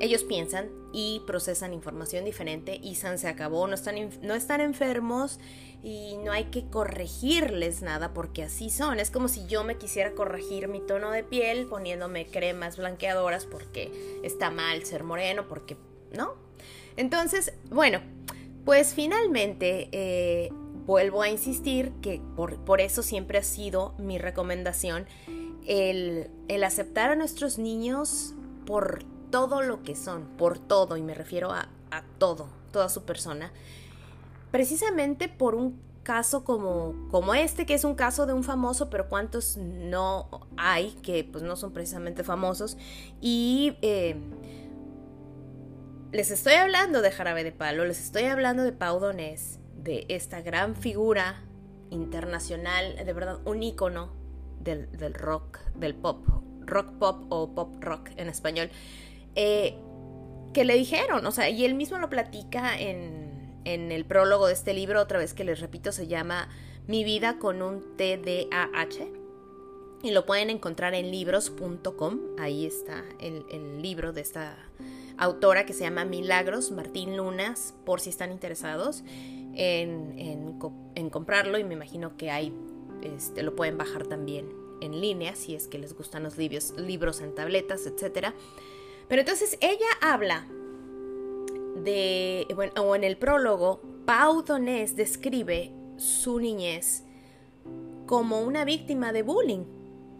Ellos 0.00 0.24
piensan 0.24 0.70
y 0.92 1.22
procesan 1.26 1.72
información 1.72 2.24
diferente 2.24 2.78
y 2.82 2.96
San 2.96 3.18
se 3.18 3.28
acabó, 3.28 3.66
no 3.66 3.74
están, 3.74 3.96
no 4.22 4.34
están 4.34 4.60
enfermos 4.60 5.38
y 5.82 6.16
no 6.24 6.32
hay 6.32 6.44
que 6.46 6.64
corregirles 6.68 7.82
nada 7.82 8.14
porque 8.14 8.42
así 8.42 8.70
son. 8.70 8.98
Es 8.98 9.10
como 9.10 9.28
si 9.28 9.46
yo 9.46 9.64
me 9.64 9.76
quisiera 9.76 10.12
corregir 10.12 10.68
mi 10.68 10.80
tono 10.80 11.10
de 11.10 11.22
piel 11.22 11.66
poniéndome 11.66 12.26
cremas 12.26 12.76
blanqueadoras 12.76 13.44
porque 13.44 14.20
está 14.22 14.50
mal 14.50 14.84
ser 14.84 15.04
moreno, 15.04 15.46
porque 15.48 15.76
no. 16.12 16.34
Entonces, 16.96 17.52
bueno, 17.70 18.00
pues 18.64 18.94
finalmente 18.94 19.88
eh, 19.92 20.50
vuelvo 20.86 21.22
a 21.22 21.28
insistir 21.28 21.92
que 22.00 22.20
por, 22.34 22.56
por, 22.64 22.80
eso 22.80 23.02
siempre 23.02 23.38
ha 23.38 23.42
sido 23.42 23.94
mi 23.98 24.18
recomendación 24.18 25.06
el, 25.66 26.30
el 26.48 26.64
aceptar 26.64 27.10
a 27.10 27.16
nuestros 27.16 27.58
niños 27.58 28.34
por 28.64 29.04
todo 29.34 29.62
lo 29.62 29.82
que 29.82 29.96
son, 29.96 30.28
por 30.36 30.60
todo, 30.60 30.96
y 30.96 31.02
me 31.02 31.12
refiero 31.12 31.50
a, 31.50 31.66
todo, 32.18 32.46
toda 32.70 32.88
su 32.88 33.02
persona, 33.02 33.50
precisamente 34.52 35.28
por 35.28 35.56
un 35.56 35.80
caso 36.04 36.44
como, 36.44 36.94
como 37.10 37.34
este, 37.34 37.66
que 37.66 37.74
es 37.74 37.82
un 37.82 37.96
caso 37.96 38.26
de 38.26 38.32
un 38.32 38.44
famoso, 38.44 38.90
pero 38.90 39.08
cuántos 39.08 39.56
no 39.56 40.28
hay 40.56 40.92
que 41.02 41.24
pues 41.24 41.42
no 41.42 41.56
son 41.56 41.72
precisamente 41.72 42.22
famosos. 42.22 42.76
Y 43.20 43.76
eh, 43.82 44.14
les 46.12 46.30
estoy 46.30 46.52
hablando 46.54 47.02
de 47.02 47.10
Jarabe 47.10 47.42
de 47.42 47.50
Palo, 47.50 47.84
les 47.86 47.98
estoy 47.98 48.26
hablando 48.26 48.62
de 48.62 48.70
Pau 48.70 49.00
Donés, 49.00 49.58
de 49.82 50.06
esta 50.10 50.42
gran 50.42 50.76
figura 50.76 51.42
internacional, 51.90 53.04
de 53.04 53.12
verdad, 53.12 53.40
un 53.46 53.64
ícono 53.64 54.12
del, 54.60 54.96
del 54.96 55.12
rock, 55.12 55.58
del 55.74 55.96
pop, 55.96 56.24
rock 56.60 56.92
pop 57.00 57.24
o 57.30 57.52
pop 57.52 57.74
rock 57.82 58.10
en 58.16 58.28
español. 58.28 58.70
Eh, 59.34 59.76
que 60.52 60.64
le 60.64 60.74
dijeron, 60.74 61.26
o 61.26 61.32
sea, 61.32 61.50
y 61.50 61.64
él 61.64 61.74
mismo 61.74 61.98
lo 61.98 62.08
platica 62.08 62.78
en, 62.78 63.60
en 63.64 63.92
el 63.92 64.04
prólogo 64.04 64.46
de 64.46 64.52
este 64.52 64.72
libro, 64.72 65.00
otra 65.00 65.18
vez 65.18 65.34
que 65.34 65.44
les 65.44 65.60
repito, 65.60 65.92
se 65.92 66.06
llama 66.06 66.48
Mi 66.86 67.04
vida 67.04 67.38
con 67.38 67.62
un 67.62 67.96
TDAH. 67.96 69.24
Y 70.02 70.10
lo 70.10 70.26
pueden 70.26 70.50
encontrar 70.50 70.94
en 70.94 71.10
libros.com. 71.10 72.20
Ahí 72.38 72.66
está 72.66 73.04
el, 73.20 73.80
libro 73.80 74.12
de 74.12 74.20
esta 74.20 74.54
autora 75.16 75.64
que 75.64 75.72
se 75.72 75.84
llama 75.84 76.04
Milagros, 76.04 76.70
Martín 76.72 77.16
Lunas, 77.16 77.74
por 77.86 78.02
si 78.02 78.10
están 78.10 78.30
interesados 78.30 79.02
en, 79.54 80.58
en, 80.94 81.10
comprarlo. 81.10 81.56
Y 81.56 81.64
me 81.64 81.72
imagino 81.72 82.18
que 82.18 82.30
ahí 82.30 82.52
este, 83.02 83.42
lo 83.42 83.56
pueden 83.56 83.78
bajar 83.78 84.06
también 84.06 84.52
en 84.82 85.00
línea, 85.00 85.36
si 85.36 85.54
es 85.54 85.68
que 85.68 85.78
les 85.78 85.94
gustan 85.94 86.22
los 86.22 86.36
libros, 86.36 86.74
libros 86.76 87.22
en 87.22 87.34
tabletas, 87.34 87.86
etcétera. 87.86 88.34
Pero 89.08 89.20
entonces 89.20 89.58
ella 89.60 89.86
habla 90.00 90.46
de, 91.76 92.46
bueno, 92.54 92.72
o 92.82 92.96
en 92.96 93.04
el 93.04 93.16
prólogo, 93.16 93.80
Pau 94.06 94.42
Donés 94.42 94.96
describe 94.96 95.72
su 95.96 96.40
niñez 96.40 97.04
como 98.06 98.42
una 98.42 98.64
víctima 98.64 99.12
de 99.12 99.22
bullying. 99.22 99.64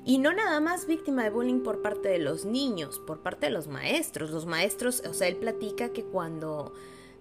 Y 0.07 0.19
no 0.19 0.33
nada 0.33 0.61
más 0.61 0.87
víctima 0.87 1.25
de 1.25 1.31
bullying 1.31 1.61
por 1.63 1.81
parte 1.81 2.11
de 2.11 2.19
los 2.19 2.45
niños, 2.45 2.99
por 3.07 3.23
parte 3.23 3.47
de 3.47 3.53
los 3.53 3.69
maestros. 3.69 4.31
Los 4.31 4.45
maestros, 4.45 5.03
o 5.09 5.15
sea, 5.15 5.29
él 5.29 5.37
platica 5.37 5.95
que 5.95 6.05
cuando, 6.05 6.75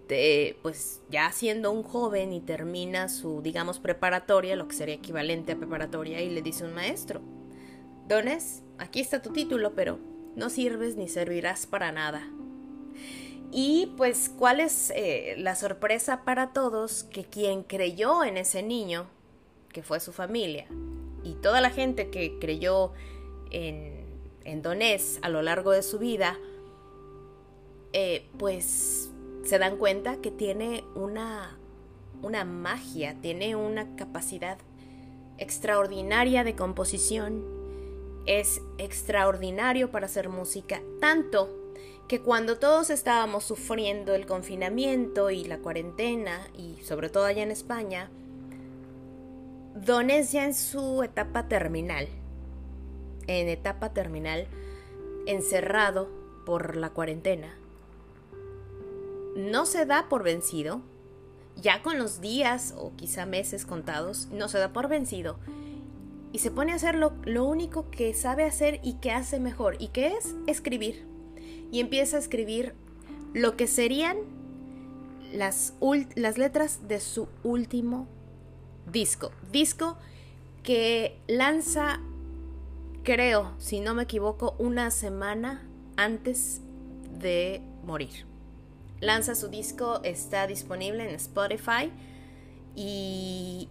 te, 0.08 0.58
pues 0.62 1.02
ya 1.10 1.32
siendo 1.32 1.72
un 1.72 1.84
joven 1.84 2.34
y 2.34 2.42
termina 2.42 3.08
su, 3.08 3.42
digamos, 3.42 3.80
preparatoria, 3.80 4.58
lo 4.58 4.68
que 4.68 4.76
sería 4.76 4.96
equivalente 4.96 5.54
a 5.54 5.58
preparatoria, 5.58 6.22
y 6.22 6.30
le 6.30 6.42
dice 6.42 6.66
un 6.66 6.74
maestro, 6.74 7.22
Dones, 8.10 8.64
aquí 8.80 9.00
está 9.00 9.22
tu 9.22 9.32
título, 9.32 9.76
pero 9.76 9.98
no 10.36 10.50
sirves 10.50 10.96
ni 10.96 11.08
servirás 11.08 11.66
para 11.68 11.92
nada. 11.92 12.28
Y 13.52 13.94
pues, 13.98 14.30
¿cuál 14.30 14.60
es 14.60 14.92
eh, 14.96 15.36
la 15.38 15.56
sorpresa 15.56 16.24
para 16.24 16.54
todos? 16.54 17.04
Que 17.04 17.24
quien 17.24 17.64
creyó 17.64 18.24
en 18.24 18.38
ese 18.38 18.64
niño, 18.64 19.06
que 19.72 19.84
fue 19.84 20.00
su 20.00 20.12
familia, 20.12 20.66
y 21.24 21.36
toda 21.36 21.62
la 21.62 21.70
gente 21.70 22.10
que 22.10 22.40
creyó 22.40 22.94
en, 23.52 24.06
en 24.44 24.62
Donés 24.64 25.20
a 25.22 25.30
lo 25.30 25.44
largo 25.44 25.72
de 25.72 25.84
su 25.84 26.00
vida, 26.00 26.38
eh, 27.94 28.28
pues 28.40 29.12
se 29.44 29.60
dan 29.60 29.78
cuenta 29.78 30.18
que 30.18 30.32
tiene 30.32 30.84
una, 30.96 31.56
una 32.24 32.44
magia, 32.46 33.16
tiene 33.22 33.56
una 33.56 33.96
capacidad 33.96 34.58
extraordinaria 35.38 36.44
de 36.44 36.56
composición 36.56 37.63
es 38.26 38.62
extraordinario 38.78 39.92
para 39.92 40.06
hacer 40.06 40.30
música, 40.30 40.82
tanto 41.00 41.50
que 42.08 42.22
cuando 42.22 42.58
todos 42.58 42.90
estábamos 42.90 43.44
sufriendo 43.44 44.14
el 44.14 44.26
confinamiento 44.26 45.30
y 45.30 45.46
la 45.46 45.60
cuarentena, 45.60 46.48
y 46.58 46.78
sobre 46.84 47.10
todo 47.10 47.26
allá 47.26 47.44
en 47.44 47.52
España, 47.52 48.10
Don 49.76 50.12
es 50.12 50.32
ya 50.32 50.46
en 50.46 50.54
su 50.54 51.02
etapa 51.02 51.48
terminal, 51.48 52.08
en 53.28 53.50
etapa 53.50 53.94
terminal, 53.94 54.48
encerrado 55.26 56.10
por 56.46 56.76
la 56.76 56.92
cuarentena, 56.92 57.56
no 59.36 59.66
se 59.66 59.86
da 59.86 60.10
por 60.10 60.24
vencido, 60.24 60.82
ya 61.56 61.82
con 61.82 61.98
los 61.98 62.22
días 62.22 62.74
o 62.78 62.92
quizá 62.96 63.26
meses 63.26 63.66
contados, 63.66 64.28
no 64.32 64.48
se 64.48 64.60
da 64.60 64.74
por 64.74 64.88
vencido 64.88 65.38
y 66.34 66.40
se 66.40 66.52
pone 66.52 66.74
a 66.74 66.76
hacer 66.76 66.96
lo, 66.96 67.14
lo, 67.24 67.46
único 67.46 67.90
que 67.92 68.14
sabe 68.16 68.44
hacer 68.44 68.80
y 68.84 68.94
que 68.96 69.12
hace 69.12 69.40
mejor, 69.40 69.78
y 69.80 69.90
que 69.90 70.08
es 70.08 70.36
escribir. 70.48 71.06
Y 71.72 71.80
empieza 71.80 72.18
a 72.18 72.20
escribir 72.20 72.74
lo 73.34 73.56
que 73.56 73.68
serían 73.68 74.18
las, 75.32 75.76
las 76.16 76.38
letras 76.40 76.88
de 76.88 77.00
su 77.00 77.28
último 77.44 78.08
disco. 78.92 79.32
Disco 79.52 79.98
que 80.64 81.20
lanza, 81.28 82.00
creo, 83.04 83.54
si 83.60 83.80
no 83.80 83.94
me 83.94 84.04
equivoco, 84.04 84.56
una 84.58 84.90
semana 84.90 85.68
antes 85.98 86.62
de 87.20 87.62
morir. 87.84 88.26
Lanza 89.02 89.36
su 89.36 89.50
disco, 89.50 90.02
está 90.04 90.48
disponible 90.48 91.08
en 91.08 91.14
Spotify 91.16 91.92
y 92.76 93.70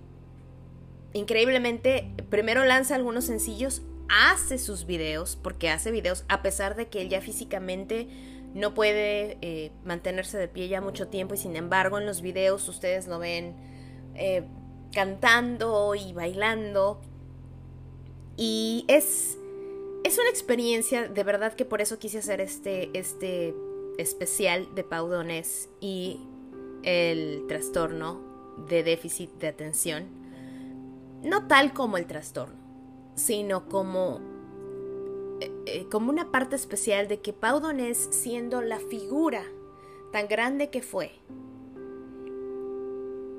increíblemente 1.12 2.12
primero 2.30 2.64
lanza 2.64 2.94
algunos 2.94 3.24
sencillos, 3.24 3.82
hace 4.08 4.58
sus 4.58 4.86
videos, 4.86 5.38
porque 5.42 5.70
hace 5.70 5.90
videos 5.90 6.24
a 6.28 6.42
pesar 6.42 6.76
de 6.76 6.88
que 6.88 7.02
él 7.02 7.08
ya 7.08 7.20
físicamente 7.20 8.08
no 8.54 8.74
puede 8.74 9.38
eh, 9.40 9.72
mantenerse 9.84 10.36
de 10.36 10.48
pie 10.48 10.68
ya 10.68 10.80
mucho 10.80 11.08
tiempo 11.08 11.34
y 11.34 11.38
sin 11.38 11.56
embargo 11.56 11.98
en 11.98 12.04
los 12.04 12.20
videos 12.20 12.68
ustedes 12.68 13.06
lo 13.06 13.18
ven 13.18 13.54
eh, 14.14 14.44
cantando 14.92 15.94
y 15.94 16.12
bailando. 16.12 17.00
Y 18.36 18.84
es 18.88 19.38
es 20.04 20.18
una 20.18 20.30
experiencia 20.30 21.08
de 21.08 21.24
verdad 21.24 21.54
que 21.54 21.64
por 21.64 21.80
eso 21.80 21.98
quise 21.98 22.18
hacer 22.18 22.40
este 22.40 22.90
este 22.92 23.54
especial 23.98 24.74
de 24.74 24.84
Pau 24.84 25.10
y 25.80 26.20
el 26.82 27.44
trastorno 27.46 28.20
de 28.68 28.82
déficit 28.82 29.30
de 29.34 29.48
atención 29.48 30.21
no 31.22 31.46
tal 31.46 31.72
como 31.72 31.96
el 31.96 32.06
trastorno 32.06 32.62
sino 33.14 33.68
como 33.68 34.20
eh, 35.40 35.50
eh, 35.66 35.86
como 35.90 36.10
una 36.10 36.30
parte 36.30 36.56
especial 36.56 37.08
de 37.08 37.20
que 37.20 37.32
Pau 37.32 37.60
Donés, 37.60 38.08
siendo 38.10 38.62
la 38.62 38.78
figura 38.78 39.44
tan 40.12 40.28
grande 40.28 40.70
que 40.70 40.82
fue, 40.82 41.10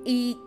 y 0.06 0.38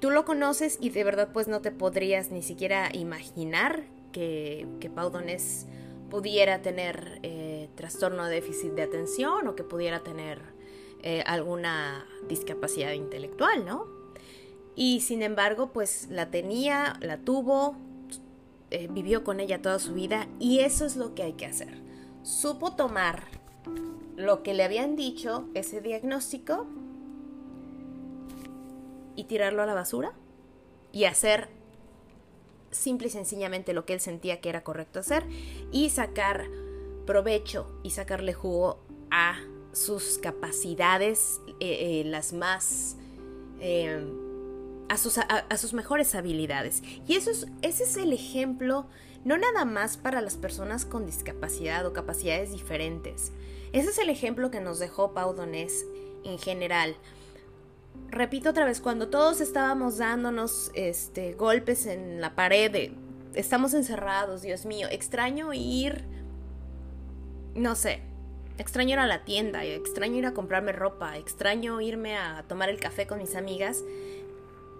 tú 0.00 0.10
lo 0.10 0.24
conoces 0.24 0.78
y 0.80 0.90
de 0.90 1.04
verdad 1.04 1.30
pues 1.32 1.48
no 1.48 1.60
te 1.60 1.70
podrías 1.70 2.30
ni 2.30 2.40
siquiera 2.42 2.88
imaginar 2.92 3.84
que, 4.10 4.66
que 4.80 4.88
Pau 4.88 5.10
Donés 5.10 5.66
pudiera 6.08 6.62
tener 6.62 7.20
eh, 7.22 7.68
trastorno 7.74 8.24
de 8.24 8.36
déficit 8.36 8.72
de 8.72 8.82
atención 8.82 9.46
o 9.48 9.54
que 9.54 9.64
pudiera 9.64 10.00
tener 10.00 10.52
alguna 11.26 12.06
discapacidad 12.28 12.92
intelectual, 12.92 13.64
¿no? 13.64 13.88
Y 14.74 15.00
sin 15.00 15.22
embargo, 15.22 15.72
pues 15.72 16.08
la 16.10 16.30
tenía, 16.30 16.96
la 17.00 17.18
tuvo, 17.18 17.76
eh, 18.70 18.88
vivió 18.90 19.22
con 19.24 19.40
ella 19.40 19.60
toda 19.60 19.78
su 19.78 19.94
vida 19.94 20.28
y 20.38 20.60
eso 20.60 20.86
es 20.86 20.96
lo 20.96 21.14
que 21.14 21.22
hay 21.22 21.32
que 21.34 21.46
hacer. 21.46 21.80
Supo 22.22 22.74
tomar 22.74 23.24
lo 24.16 24.42
que 24.42 24.54
le 24.54 24.64
habían 24.64 24.96
dicho, 24.96 25.48
ese 25.54 25.80
diagnóstico, 25.80 26.66
y 29.16 29.24
tirarlo 29.24 29.62
a 29.62 29.66
la 29.66 29.74
basura 29.74 30.12
y 30.90 31.04
hacer 31.04 31.48
simple 32.70 33.08
y 33.08 33.10
sencillamente 33.10 33.74
lo 33.74 33.84
que 33.84 33.94
él 33.94 34.00
sentía 34.00 34.40
que 34.40 34.48
era 34.48 34.64
correcto 34.64 35.00
hacer 35.00 35.24
y 35.70 35.90
sacar 35.90 36.46
provecho 37.06 37.66
y 37.82 37.90
sacarle 37.90 38.32
jugo 38.32 38.78
a 39.10 39.38
sus 39.72 40.18
capacidades, 40.18 41.40
eh, 41.60 42.00
eh, 42.00 42.04
las 42.04 42.32
más 42.32 42.96
a 44.92 45.56
sus, 45.56 45.72
mejores 45.72 46.14
habilidades. 46.14 46.82
Y 47.06 47.16
eso 47.16 47.30
es, 47.30 47.46
ese 47.62 47.84
es 47.84 47.96
el 47.96 48.12
ejemplo, 48.12 48.86
no 49.24 49.38
nada 49.38 49.64
más 49.64 49.96
para 49.96 50.20
las 50.20 50.36
personas 50.36 50.84
con 50.84 51.06
discapacidad 51.06 51.86
o 51.86 51.94
capacidades 51.94 52.52
diferentes. 52.52 53.32
Ese 53.72 53.88
es 53.88 53.98
el 53.98 54.10
ejemplo 54.10 54.50
que 54.50 54.60
nos 54.60 54.78
dejó 54.78 55.14
Pau 55.14 55.32
Donés 55.34 55.86
en 56.24 56.38
general. 56.38 56.94
Repito 58.10 58.50
otra 58.50 58.66
vez, 58.66 58.82
cuando 58.82 59.08
todos 59.08 59.40
estábamos 59.40 59.96
dándonos 59.96 60.70
este, 60.74 61.32
golpes 61.32 61.86
en 61.86 62.20
la 62.20 62.34
pared, 62.34 62.92
estamos 63.34 63.72
encerrados, 63.72 64.42
Dios 64.42 64.66
mío, 64.66 64.88
extraño 64.90 65.54
ir, 65.54 66.04
no 67.54 67.76
sé, 67.76 68.02
extraño 68.58 68.90
ir 68.90 68.98
a 68.98 69.06
la 69.06 69.24
tienda, 69.24 69.64
extraño 69.64 70.18
ir 70.18 70.26
a 70.26 70.34
comprarme 70.34 70.72
ropa, 70.72 71.16
extraño 71.16 71.80
irme 71.80 72.14
a 72.18 72.44
tomar 72.46 72.68
el 72.68 72.78
café 72.78 73.06
con 73.06 73.18
mis 73.18 73.36
amigas 73.36 73.82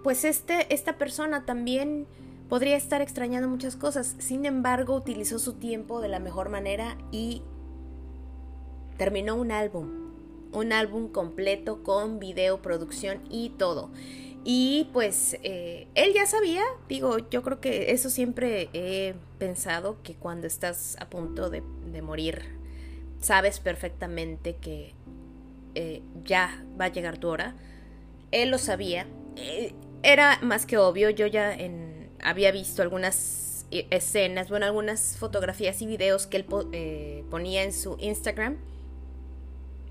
pues 0.03 0.25
este, 0.25 0.73
esta 0.73 0.97
persona 0.97 1.45
también 1.45 2.05
podría 2.49 2.75
estar 2.75 3.01
extrañando 3.01 3.47
muchas 3.47 3.75
cosas. 3.75 4.15
Sin 4.19 4.45
embargo, 4.45 4.95
utilizó 4.95 5.39
su 5.39 5.53
tiempo 5.53 6.01
de 6.01 6.09
la 6.09 6.19
mejor 6.19 6.49
manera 6.49 6.97
y 7.11 7.41
terminó 8.97 9.35
un 9.35 9.51
álbum. 9.51 10.11
Un 10.51 10.71
álbum 10.71 11.07
completo 11.07 11.81
con 11.81 12.19
video, 12.19 12.61
producción 12.61 13.21
y 13.29 13.49
todo. 13.51 13.89
Y 14.45 14.89
pues 14.91 15.37
eh, 15.41 15.87
él 15.95 16.13
ya 16.13 16.25
sabía, 16.25 16.63
digo, 16.89 17.17
yo 17.29 17.41
creo 17.43 17.61
que 17.61 17.91
eso 17.91 18.09
siempre 18.09 18.69
he 18.73 19.15
pensado, 19.39 19.97
que 20.03 20.15
cuando 20.15 20.47
estás 20.47 20.97
a 20.99 21.09
punto 21.09 21.49
de, 21.49 21.61
morir, 22.01 22.41
sabes 23.19 23.59
perfectamente 23.59 24.57
que 24.57 24.93
eh, 25.75 26.01
ya 26.25 26.63
va 26.79 26.85
a 26.85 26.89
llegar 26.89 27.17
tu 27.17 27.29
hora. 27.29 27.55
Él 28.31 28.51
lo 28.51 28.57
sabía. 28.57 29.07
Eh, 29.37 29.73
era 30.03 30.37
más 30.41 30.65
que 30.65 30.77
obvio, 30.77 31.09
yo 31.09 31.27
ya 31.27 31.57
había 32.21 32.51
visto 32.51 32.81
algunas 32.81 33.65
e, 33.71 33.87
escenas, 33.89 34.49
bueno, 34.49 34.65
algunas 34.65 35.17
fotografías 35.17 35.81
y 35.81 35.87
videos 35.87 36.27
que 36.27 36.37
él 36.37 36.45
eh, 36.73 37.23
ponía 37.31 37.63
en 37.63 37.73
su 37.73 37.95
Instagram. 37.99 38.57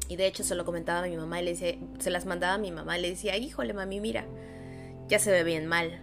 Y 0.09 0.17
de 0.17 0.27
hecho 0.27 0.45
se 0.45 0.55
lo 0.55 0.67
comentaba 0.67 1.01
a 1.01 1.09
mi 1.09 1.17
mamá 1.17 1.41
y 1.41 1.45
le 1.45 1.51
decía, 1.53 1.79
se 1.99 2.11
las 2.11 2.27
mandaba 2.27 2.55
a 2.55 2.59
mi 2.59 2.71
mamá 2.71 2.99
y 2.99 3.03
le 3.03 3.11
decía, 3.11 3.37
híjole 3.37 3.73
mami, 3.73 4.01
mira, 4.01 4.27
ya 5.09 5.19
se 5.19 5.31
ve 5.31 5.43
bien 5.43 5.67
mal. 5.67 6.03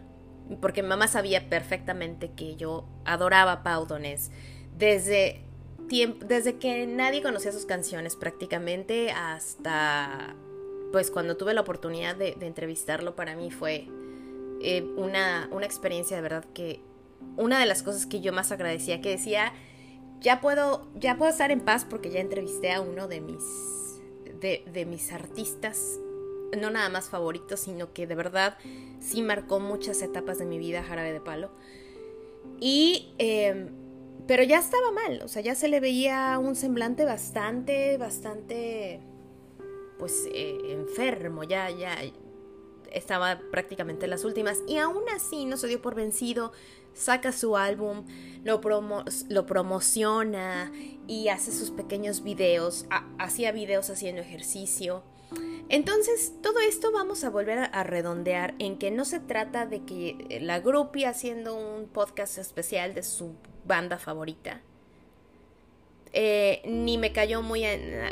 Porque 0.61 0.81
mi 0.81 0.89
mamá 0.89 1.07
sabía 1.07 1.47
perfectamente 1.47 2.31
que 2.31 2.55
yo 2.55 2.87
adoraba 3.05 3.51
a 3.51 3.63
Pau. 3.63 3.85
Desde, 4.75 5.43
desde 6.25 6.57
que 6.57 6.87
nadie 6.87 7.21
conocía 7.21 7.51
sus 7.51 7.65
canciones 7.65 8.15
prácticamente 8.15 9.11
hasta 9.11 10.35
pues 10.91 11.11
cuando 11.11 11.37
tuve 11.37 11.53
la 11.53 11.61
oportunidad 11.61 12.15
de 12.15 12.35
entrevistarlo 12.41 13.15
para 13.15 13.35
mí 13.35 13.51
fue 13.51 13.87
eh, 14.61 14.83
una, 14.97 15.49
una 15.51 15.65
experiencia 15.65 16.17
de 16.17 16.21
verdad 16.21 16.45
que 16.53 16.81
una 17.37 17.59
de 17.59 17.65
las 17.65 17.83
cosas 17.83 18.05
que 18.05 18.21
yo 18.21 18.33
más 18.33 18.51
agradecía, 18.51 19.01
que 19.01 19.09
decía, 19.09 19.53
ya 20.21 20.41
puedo, 20.41 20.87
ya 20.95 21.17
puedo 21.17 21.31
estar 21.31 21.51
en 21.51 21.61
paz 21.61 21.85
porque 21.89 22.09
ya 22.09 22.19
entrevisté 22.19 22.71
a 22.71 22.81
uno 22.81 23.07
de 23.07 23.21
mis, 23.21 23.43
de, 24.39 24.63
de 24.71 24.85
mis 24.85 25.11
artistas, 25.11 25.99
no 26.59 26.69
nada 26.69 26.89
más 26.89 27.09
favoritos, 27.09 27.61
sino 27.61 27.93
que 27.93 28.07
de 28.07 28.15
verdad 28.15 28.57
sí 28.99 29.21
marcó 29.21 29.59
muchas 29.59 30.01
etapas 30.01 30.39
de 30.39 30.45
mi 30.45 30.57
vida, 30.57 30.83
Jarabe 30.83 31.13
de 31.13 31.21
Palo. 31.21 31.51
Y, 32.59 33.13
em, 33.17 33.69
pero 34.27 34.43
ya 34.43 34.59
estaba 34.59 34.91
mal, 34.91 35.21
o 35.23 35.27
sea, 35.27 35.41
ya 35.41 35.55
se 35.55 35.67
le 35.67 35.79
veía 35.79 36.37
un 36.39 36.55
semblante 36.55 37.05
bastante, 37.05 37.97
bastante, 37.97 38.99
pues, 39.97 40.27
eh, 40.33 40.57
enfermo, 40.71 41.43
ya, 41.43 41.69
ya, 41.69 41.95
estaba 42.93 43.39
prácticamente 43.51 44.05
en 44.05 44.11
las 44.11 44.23
últimas 44.23 44.59
y 44.67 44.77
aún 44.77 45.03
así 45.15 45.45
no 45.45 45.57
se 45.57 45.67
dio 45.67 45.81
por 45.81 45.95
vencido, 45.95 46.51
saca 46.93 47.31
su 47.31 47.57
álbum, 47.57 48.05
lo, 48.43 48.61
lo 49.29 49.45
promociona 49.45 50.71
y 51.07 51.29
hace 51.29 51.51
sus 51.51 51.71
pequeños 51.71 52.23
videos, 52.23 52.85
hacía 53.17 53.51
videos 53.51 53.89
haciendo 53.89 54.21
ejercicio. 54.21 55.03
Entonces, 55.69 56.33
todo 56.41 56.59
esto 56.59 56.91
vamos 56.91 57.23
a 57.23 57.29
volver 57.29 57.59
a, 57.59 57.83
redondear 57.83 58.55
en 58.57 58.79
que 58.79 58.89
no 58.89 59.05
se 59.05 59.19
trata 59.19 59.67
de 59.67 59.83
que 59.85 60.39
la 60.41 60.59
groupie 60.59 61.05
haciendo 61.05 61.55
un 61.55 61.87
podcast 61.87 62.39
especial 62.39 62.95
de 62.95 63.03
su 63.03 63.35
banda 63.65 63.99
favorita. 63.99 64.61
Eh, 66.11 66.63
ni 66.65 66.97
me 66.97 67.13
cayó 67.13 67.43
muy 67.43 67.63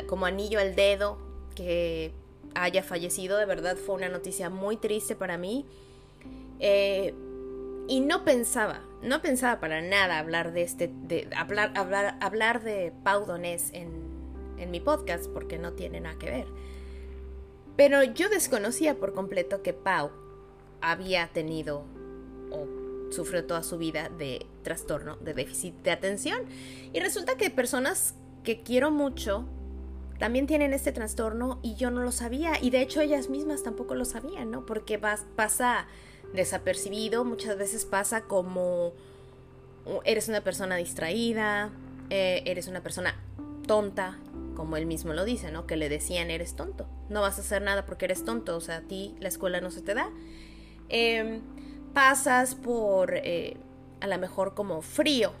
como 0.06 0.26
anillo 0.26 0.60
al 0.60 0.76
dedo 0.76 1.18
que 1.56 2.12
haya 2.62 2.82
fallecido, 2.82 3.38
de 3.38 3.46
verdad 3.46 3.76
fue 3.76 3.94
una 3.94 4.08
noticia 4.08 4.50
muy 4.50 4.76
triste 4.76 5.16
para 5.16 5.38
mí. 5.38 5.66
Eh, 6.60 7.14
y 7.88 8.00
no 8.00 8.24
pensaba, 8.24 8.84
no 9.02 9.22
pensaba 9.22 9.60
para 9.60 9.80
nada 9.80 10.18
hablar 10.18 10.52
de 10.52 10.62
este, 10.62 10.90
de 10.92 11.28
hablar, 11.34 11.72
hablar, 11.76 12.18
hablar 12.20 12.62
de 12.62 12.92
Pau 13.02 13.24
Donés 13.24 13.70
en, 13.72 13.88
en 14.58 14.70
mi 14.70 14.80
podcast, 14.80 15.26
porque 15.28 15.58
no 15.58 15.72
tiene 15.72 16.00
nada 16.00 16.18
que 16.18 16.30
ver. 16.30 16.46
Pero 17.76 18.02
yo 18.02 18.28
desconocía 18.28 18.98
por 18.98 19.14
completo 19.14 19.62
que 19.62 19.72
Pau 19.72 20.10
había 20.80 21.28
tenido 21.28 21.84
o 22.50 22.66
sufrió 23.10 23.44
toda 23.46 23.62
su 23.62 23.78
vida 23.78 24.10
de 24.10 24.44
trastorno 24.62 25.16
de 25.16 25.34
déficit 25.34 25.74
de 25.82 25.92
atención. 25.92 26.42
Y 26.92 27.00
resulta 27.00 27.36
que 27.36 27.50
personas 27.50 28.14
que 28.42 28.62
quiero 28.62 28.90
mucho 28.90 29.48
también 30.18 30.46
tienen 30.46 30.72
este 30.72 30.92
trastorno 30.92 31.60
y 31.62 31.74
yo 31.76 31.90
no 31.90 32.02
lo 32.02 32.12
sabía 32.12 32.54
y 32.60 32.70
de 32.70 32.82
hecho 32.82 33.00
ellas 33.00 33.28
mismas 33.28 33.62
tampoco 33.62 33.94
lo 33.94 34.04
sabían, 34.04 34.50
¿no? 34.50 34.66
Porque 34.66 34.98
pasa 34.98 35.86
desapercibido, 36.32 37.24
muchas 37.24 37.56
veces 37.56 37.84
pasa 37.84 38.22
como 38.22 38.92
eres 40.04 40.28
una 40.28 40.42
persona 40.42 40.76
distraída, 40.76 41.70
eh, 42.10 42.42
eres 42.46 42.68
una 42.68 42.82
persona 42.82 43.14
tonta, 43.66 44.18
como 44.54 44.76
él 44.76 44.86
mismo 44.86 45.12
lo 45.12 45.24
dice, 45.24 45.52
¿no? 45.52 45.66
Que 45.66 45.76
le 45.76 45.88
decían 45.88 46.30
eres 46.30 46.54
tonto, 46.54 46.88
no 47.08 47.20
vas 47.20 47.38
a 47.38 47.42
hacer 47.42 47.62
nada 47.62 47.86
porque 47.86 48.06
eres 48.06 48.24
tonto, 48.24 48.56
o 48.56 48.60
sea, 48.60 48.78
a 48.78 48.80
ti 48.82 49.14
la 49.20 49.28
escuela 49.28 49.60
no 49.60 49.70
se 49.70 49.82
te 49.82 49.94
da. 49.94 50.10
Em, 50.88 51.42
pasas 51.94 52.54
por 52.54 53.14
eh, 53.14 53.56
a 54.00 54.06
lo 54.06 54.18
mejor 54.18 54.54
como 54.54 54.82
frío, 54.82 55.32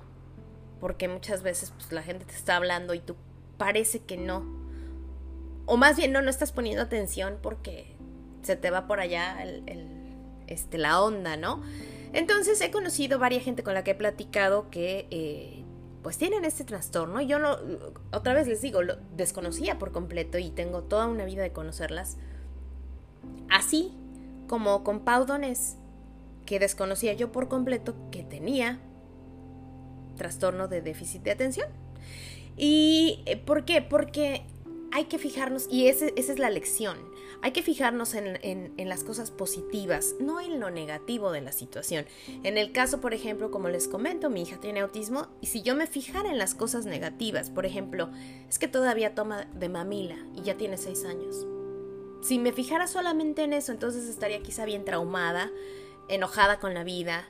porque 0.80 1.08
muchas 1.08 1.42
veces 1.42 1.72
pues, 1.72 1.90
la 1.92 2.02
gente 2.02 2.24
te 2.24 2.34
está 2.34 2.56
hablando 2.56 2.94
y 2.94 3.00
tú 3.00 3.16
parece 3.56 4.00
que 4.00 4.16
no. 4.16 4.67
O 5.68 5.76
más 5.76 5.98
bien 5.98 6.12
no, 6.12 6.22
no 6.22 6.30
estás 6.30 6.50
poniendo 6.50 6.82
atención 6.82 7.38
porque 7.42 7.94
se 8.42 8.56
te 8.56 8.70
va 8.70 8.86
por 8.86 9.00
allá 9.00 9.42
el, 9.42 9.62
este, 10.46 10.78
la 10.78 11.02
onda, 11.02 11.36
¿no? 11.36 11.62
Entonces 12.14 12.58
he 12.62 12.70
conocido 12.70 13.18
varias 13.18 13.44
gente 13.44 13.62
con 13.62 13.74
la 13.74 13.84
que 13.84 13.90
he 13.90 13.94
platicado 13.94 14.70
que 14.70 15.06
eh, 15.10 15.62
pues 16.02 16.16
tienen 16.16 16.46
este 16.46 16.64
trastorno. 16.64 17.20
Yo 17.20 17.38
no, 17.38 17.58
otra 18.12 18.32
vez 18.32 18.48
les 18.48 18.62
digo, 18.62 18.80
lo 18.80 18.96
desconocía 19.14 19.78
por 19.78 19.92
completo 19.92 20.38
y 20.38 20.48
tengo 20.48 20.84
toda 20.84 21.06
una 21.06 21.26
vida 21.26 21.42
de 21.42 21.52
conocerlas. 21.52 22.16
Así 23.50 23.92
como 24.46 24.82
con 24.84 25.00
Paudones, 25.00 25.76
que 26.46 26.58
desconocía 26.58 27.12
yo 27.12 27.30
por 27.30 27.48
completo 27.48 27.94
que 28.10 28.22
tenía 28.22 28.78
trastorno 30.16 30.66
de 30.66 30.80
déficit 30.80 31.24
de 31.24 31.32
atención. 31.32 31.68
¿Y 32.56 33.22
eh, 33.26 33.36
por 33.36 33.66
qué? 33.66 33.82
Porque 33.82 34.46
hay 34.92 35.04
que 35.04 35.18
fijarnos, 35.18 35.66
y 35.70 35.88
esa 35.88 36.06
es 36.06 36.38
la 36.38 36.50
lección, 36.50 36.98
hay 37.40 37.52
que 37.52 37.62
fijarnos 37.62 38.14
en, 38.14 38.72
las 38.88 39.04
cosas 39.04 39.30
positivas, 39.30 40.14
no 40.18 40.40
en 40.40 40.58
lo 40.60 40.70
negativo 40.70 41.30
de 41.30 41.40
la 41.40 41.52
situación. 41.52 42.06
En 42.42 42.58
el 42.58 42.72
caso, 42.72 43.00
por 43.00 43.14
ejemplo, 43.14 43.50
como 43.50 43.68
les 43.68 43.86
comento, 43.86 44.30
mi 44.30 44.42
hija 44.42 44.58
tiene 44.58 44.80
autismo, 44.80 45.28
y 45.40 45.46
si 45.46 45.62
yo 45.62 45.76
me 45.76 45.86
fijara 45.86 46.30
en 46.30 46.38
las 46.38 46.54
cosas 46.54 46.86
negativas, 46.86 47.50
por 47.50 47.66
ejemplo, 47.66 48.10
es 48.48 48.58
que 48.58 48.68
todavía 48.68 49.14
toma 49.14 49.44
de 49.44 49.68
mamila 49.68 50.16
y 50.34 50.42
ya 50.42 50.56
tiene 50.56 50.76
seis 50.76 51.04
años. 51.04 51.46
Si 52.20 52.38
me 52.38 52.52
fijara 52.52 52.88
solamente 52.88 53.42
en 53.42 53.52
eso, 53.52 53.70
entonces 53.70 54.08
estaría 54.08 54.42
quizá 54.42 54.64
bien 54.64 54.84
traumada, 54.84 55.52
enojada 56.08 56.58
con 56.58 56.74
la 56.74 56.82
vida, 56.82 57.28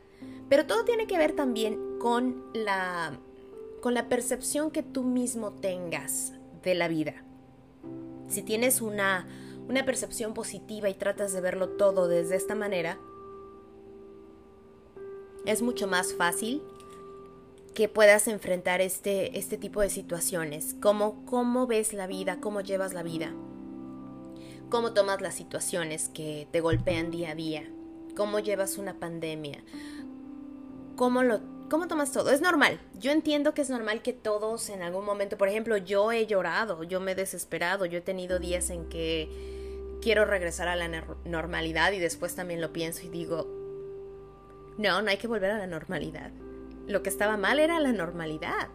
pero 0.48 0.66
todo 0.66 0.84
tiene 0.84 1.06
que 1.06 1.18
ver 1.18 1.32
también 1.32 1.98
con 1.98 2.44
la, 2.54 3.18
con 3.82 3.92
la 3.92 4.08
percepción 4.08 4.70
que 4.70 4.82
tú 4.82 5.04
mismo 5.04 5.52
tengas 5.52 6.32
de 6.62 6.74
la 6.74 6.88
vida. 6.88 7.27
Si 8.28 8.42
tienes 8.42 8.80
una, 8.80 9.26
una 9.68 9.84
percepción 9.84 10.34
positiva 10.34 10.88
y 10.88 10.94
tratas 10.94 11.32
de 11.32 11.40
verlo 11.40 11.70
todo 11.70 12.08
desde 12.08 12.36
esta 12.36 12.54
manera, 12.54 12.98
es 15.46 15.62
mucho 15.62 15.86
más 15.86 16.12
fácil 16.12 16.62
que 17.74 17.88
puedas 17.88 18.28
enfrentar 18.28 18.80
este, 18.80 19.38
este 19.38 19.56
tipo 19.56 19.80
de 19.80 19.88
situaciones. 19.88 20.74
Cómo, 20.80 21.24
cómo 21.26 21.66
ves 21.66 21.92
la 21.92 22.06
vida, 22.06 22.38
cómo 22.40 22.60
llevas 22.60 22.92
la 22.92 23.02
vida, 23.02 23.32
cómo 24.68 24.92
tomas 24.92 25.20
las 25.20 25.34
situaciones 25.34 26.08
que 26.08 26.48
te 26.50 26.60
golpean 26.60 27.10
día 27.10 27.30
a 27.30 27.34
día, 27.34 27.70
cómo 28.16 28.40
llevas 28.40 28.78
una 28.78 28.94
pandemia, 28.94 29.62
cómo 30.96 31.22
lo 31.22 31.40
¿Cómo 31.70 31.86
tomas 31.86 32.12
todo? 32.12 32.30
Es 32.30 32.40
normal. 32.40 32.80
Yo 32.98 33.10
entiendo 33.10 33.52
que 33.52 33.60
es 33.60 33.68
normal 33.68 34.00
que 34.00 34.14
todos 34.14 34.70
en 34.70 34.82
algún 34.82 35.04
momento, 35.04 35.36
por 35.36 35.48
ejemplo, 35.48 35.76
yo 35.76 36.12
he 36.12 36.26
llorado, 36.26 36.82
yo 36.84 37.00
me 37.00 37.12
he 37.12 37.14
desesperado, 37.14 37.84
yo 37.84 37.98
he 37.98 38.00
tenido 38.00 38.38
días 38.38 38.70
en 38.70 38.88
que 38.88 39.28
quiero 40.00 40.24
regresar 40.24 40.68
a 40.68 40.76
la 40.76 40.88
normalidad 41.24 41.92
y 41.92 41.98
después 41.98 42.34
también 42.34 42.60
lo 42.60 42.72
pienso 42.72 43.04
y 43.04 43.10
digo, 43.10 43.46
no, 44.78 45.02
no 45.02 45.10
hay 45.10 45.18
que 45.18 45.26
volver 45.26 45.50
a 45.50 45.58
la 45.58 45.66
normalidad. 45.66 46.30
Lo 46.86 47.02
que 47.02 47.10
estaba 47.10 47.36
mal 47.36 47.58
era 47.58 47.80
la 47.80 47.92
normalidad 47.92 48.68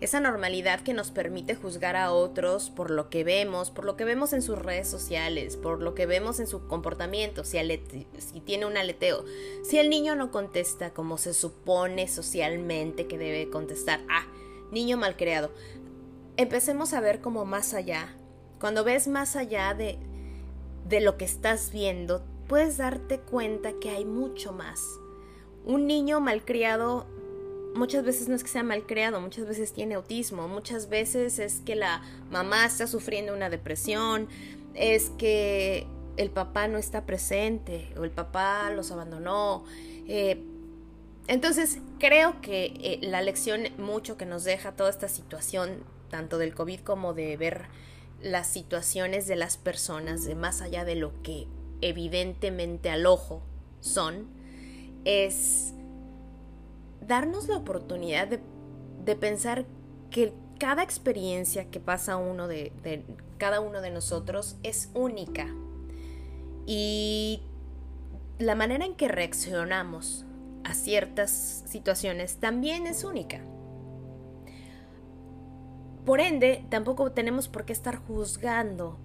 esa 0.00 0.20
normalidad 0.20 0.80
que 0.80 0.92
nos 0.92 1.10
permite 1.10 1.54
juzgar 1.54 1.96
a 1.96 2.12
otros 2.12 2.70
por 2.70 2.90
lo 2.90 3.08
que 3.08 3.24
vemos, 3.24 3.70
por 3.70 3.84
lo 3.84 3.96
que 3.96 4.04
vemos 4.04 4.32
en 4.32 4.42
sus 4.42 4.58
redes 4.58 4.88
sociales, 4.88 5.56
por 5.56 5.82
lo 5.82 5.94
que 5.94 6.06
vemos 6.06 6.40
en 6.40 6.46
su 6.46 6.66
comportamiento, 6.66 7.44
si, 7.44 7.58
si 8.18 8.40
tiene 8.40 8.66
un 8.66 8.76
aleteo, 8.76 9.24
si 9.62 9.78
el 9.78 9.90
niño 9.90 10.14
no 10.14 10.30
contesta 10.30 10.90
como 10.90 11.18
se 11.18 11.34
supone 11.34 12.08
socialmente 12.08 13.06
que 13.06 13.18
debe 13.18 13.50
contestar, 13.50 14.00
ah, 14.08 14.26
niño 14.70 14.96
malcriado. 14.96 15.50
Empecemos 16.36 16.92
a 16.92 17.00
ver 17.00 17.20
como 17.20 17.44
más 17.44 17.72
allá. 17.72 18.14
Cuando 18.60 18.84
ves 18.84 19.08
más 19.08 19.36
allá 19.36 19.74
de, 19.74 19.98
de 20.86 21.00
lo 21.00 21.16
que 21.16 21.24
estás 21.24 21.72
viendo, 21.72 22.24
puedes 22.46 22.76
darte 22.76 23.20
cuenta 23.20 23.72
que 23.80 23.90
hay 23.90 24.04
mucho 24.04 24.52
más. 24.52 24.82
Un 25.64 25.86
niño 25.86 26.20
malcriado 26.20 27.06
muchas 27.76 28.04
veces 28.04 28.28
no 28.28 28.34
es 28.34 28.42
que 28.42 28.48
sea 28.48 28.62
mal 28.62 28.86
creado, 28.86 29.20
muchas 29.20 29.46
veces 29.46 29.72
tiene 29.72 29.94
autismo, 29.94 30.48
muchas 30.48 30.88
veces 30.88 31.38
es 31.38 31.60
que 31.64 31.76
la 31.76 32.02
mamá 32.30 32.66
está 32.66 32.86
sufriendo 32.86 33.34
una 33.34 33.50
depresión, 33.50 34.28
es 34.74 35.10
que 35.10 35.86
el 36.16 36.30
papá 36.30 36.68
no 36.68 36.78
está 36.78 37.06
presente 37.06 37.92
o 37.98 38.04
el 38.04 38.10
papá 38.10 38.70
los 38.70 38.90
abandonó. 38.90 39.64
Eh, 40.08 40.42
entonces 41.28 41.78
creo 41.98 42.40
que 42.40 42.66
eh, 42.66 42.98
la 43.02 43.20
lección 43.20 43.62
mucho 43.78 44.16
que 44.16 44.26
nos 44.26 44.44
deja 44.44 44.72
toda 44.72 44.90
esta 44.90 45.08
situación, 45.08 45.82
tanto 46.10 46.38
del 46.38 46.54
COVID 46.54 46.80
como 46.80 47.14
de 47.14 47.36
ver 47.36 47.66
las 48.22 48.46
situaciones 48.46 49.26
de 49.26 49.36
las 49.36 49.56
personas, 49.56 50.24
de 50.24 50.34
más 50.34 50.62
allá 50.62 50.84
de 50.84 50.94
lo 50.94 51.12
que 51.22 51.46
evidentemente 51.80 52.90
al 52.90 53.06
ojo 53.06 53.42
son, 53.80 54.26
es 55.04 55.74
darnos 57.00 57.48
la 57.48 57.56
oportunidad 57.56 58.28
de, 58.28 59.16
pensar 59.16 59.66
que 60.10 60.32
cada 60.58 60.82
experiencia 60.82 61.70
que 61.70 61.80
pasa 61.80 62.16
uno 62.16 62.48
de, 62.48 62.72
de, 62.82 63.04
cada 63.38 63.60
uno 63.60 63.80
de 63.80 63.90
nosotros 63.90 64.56
es 64.62 64.90
única. 64.94 65.46
Y 66.66 67.42
la 68.38 68.54
manera 68.54 68.84
en 68.84 68.94
que 68.94 69.08
reaccionamos 69.08 70.24
a 70.64 70.74
ciertas 70.74 71.62
situaciones 71.66 72.38
también 72.38 72.86
es 72.86 73.04
única. 73.04 73.40
Por 76.04 76.20
ende, 76.20 76.64
tampoco 76.68 77.12
tenemos 77.12 77.48
por 77.48 77.64
qué 77.64 77.72
estar 77.72 77.96
juzgando 77.96 78.98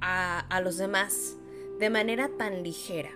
a, 0.00 0.40
a 0.40 0.60
los 0.60 0.76
demás 0.76 1.36
de 1.78 1.90
manera 1.90 2.30
tan 2.38 2.62
ligera. 2.62 3.10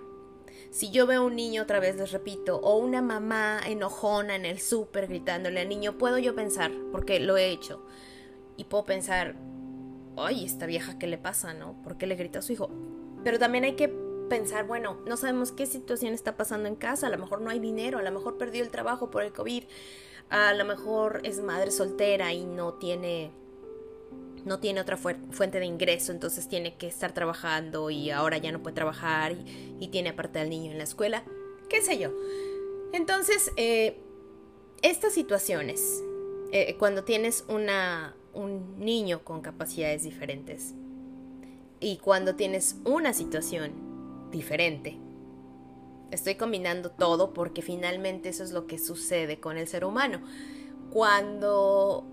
Si 0.71 0.91
yo 0.93 1.05
veo 1.07 1.27
un 1.27 1.35
niño 1.35 1.63
otra 1.63 1.81
vez, 1.81 1.97
les 1.97 2.13
repito, 2.13 2.57
o 2.59 2.77
una 2.77 3.03
mamá 3.03 3.61
enojona 3.67 4.37
en 4.37 4.45
el 4.45 4.61
súper 4.61 5.09
gritándole 5.09 5.61
al 5.61 5.69
niño, 5.69 5.99
puedo 5.99 6.17
yo 6.19 6.37
pensar, 6.37 6.71
porque 6.93 7.19
lo 7.19 7.37
he 7.37 7.51
hecho, 7.51 7.85
y 8.57 8.65
puedo 8.65 8.85
pensar, 8.85 9.35
ay, 10.17 10.45
esta 10.45 10.67
vieja, 10.67 10.97
¿qué 10.97 11.09
le 11.09 11.19
pasa, 11.19 11.55
no? 11.55 11.83
¿Por 11.83 11.99
qué 11.99 12.07
le 12.07 12.15
grita 12.15 12.39
a 12.39 12.43
su 12.43 12.53
hijo? 12.53 12.71
Pero 13.25 13.41
también 13.41 13.65
hay 13.65 13.75
que 13.75 13.89
pensar, 14.29 14.65
bueno, 14.65 15.01
no 15.07 15.17
sabemos 15.17 15.51
qué 15.51 15.67
situación 15.67 16.15
está 16.15 16.37
pasando 16.37 16.69
en 16.69 16.77
casa, 16.77 17.09
a 17.09 17.11
lo 17.11 17.19
mejor 17.19 17.41
no 17.41 17.51
hay 17.51 17.59
dinero, 17.59 17.99
a 17.99 18.03
lo 18.03 18.13
mejor 18.13 18.39
perdió 18.39 18.63
el 18.63 18.71
trabajo 18.71 19.11
por 19.11 19.25
el 19.25 19.33
COVID, 19.33 19.65
a 20.29 20.55
lo 20.55 20.65
mejor 20.65 21.21
es 21.25 21.41
madre 21.41 21.73
soltera 21.73 22.33
y 22.33 22.47
no 22.47 22.75
tiene 22.75 23.33
no 24.45 24.59
tiene 24.59 24.81
otra 24.81 24.97
fuente 24.97 25.61
de 25.61 25.67
ingreso, 25.67 26.13
entonces 26.13 26.49
tiene 26.49 26.77
que 26.77 26.87
estar 26.87 27.13
trabajando 27.13 27.91
y 27.91 28.11
ahora 28.11 28.39
ya 28.39 28.53
no 28.53 28.63
puede 28.63 28.75
trabajar 28.75 29.33
y, 29.33 29.89
tiene 29.89 30.11
aparte 30.11 30.39
al 30.39 30.51
niño 30.51 30.71
en 30.71 30.79
la 30.79 30.85
escuela, 30.85 31.25
qué 31.69 31.83
sé 31.83 31.99
yo. 31.99 32.13
Entonces, 32.93 33.51
eh, 33.57 33.99
estas 34.83 35.13
situaciones, 35.13 36.03
eh, 36.53 36.77
cuando 36.79 37.05
tienes 37.05 37.45
un 37.49 38.79
niño 38.79 39.25
con 39.25 39.41
capacidades 39.41 40.05
diferentes 40.05 40.75
y 41.81 41.97
cuando 41.99 42.37
tienes 42.37 42.77
una 42.85 43.13
situación 43.13 43.73
diferente, 44.31 44.97
estoy 46.11 46.37
combinando 46.37 46.91
todo 46.91 47.33
porque 47.33 47.63
finalmente 47.63 48.29
eso 48.29 48.45
es 48.45 48.53
lo 48.53 48.67
que 48.67 48.79
sucede 48.79 49.41
con 49.41 49.57
el 49.57 49.67
ser 49.67 49.85
humano. 49.85 50.21
Cuando 50.91 52.07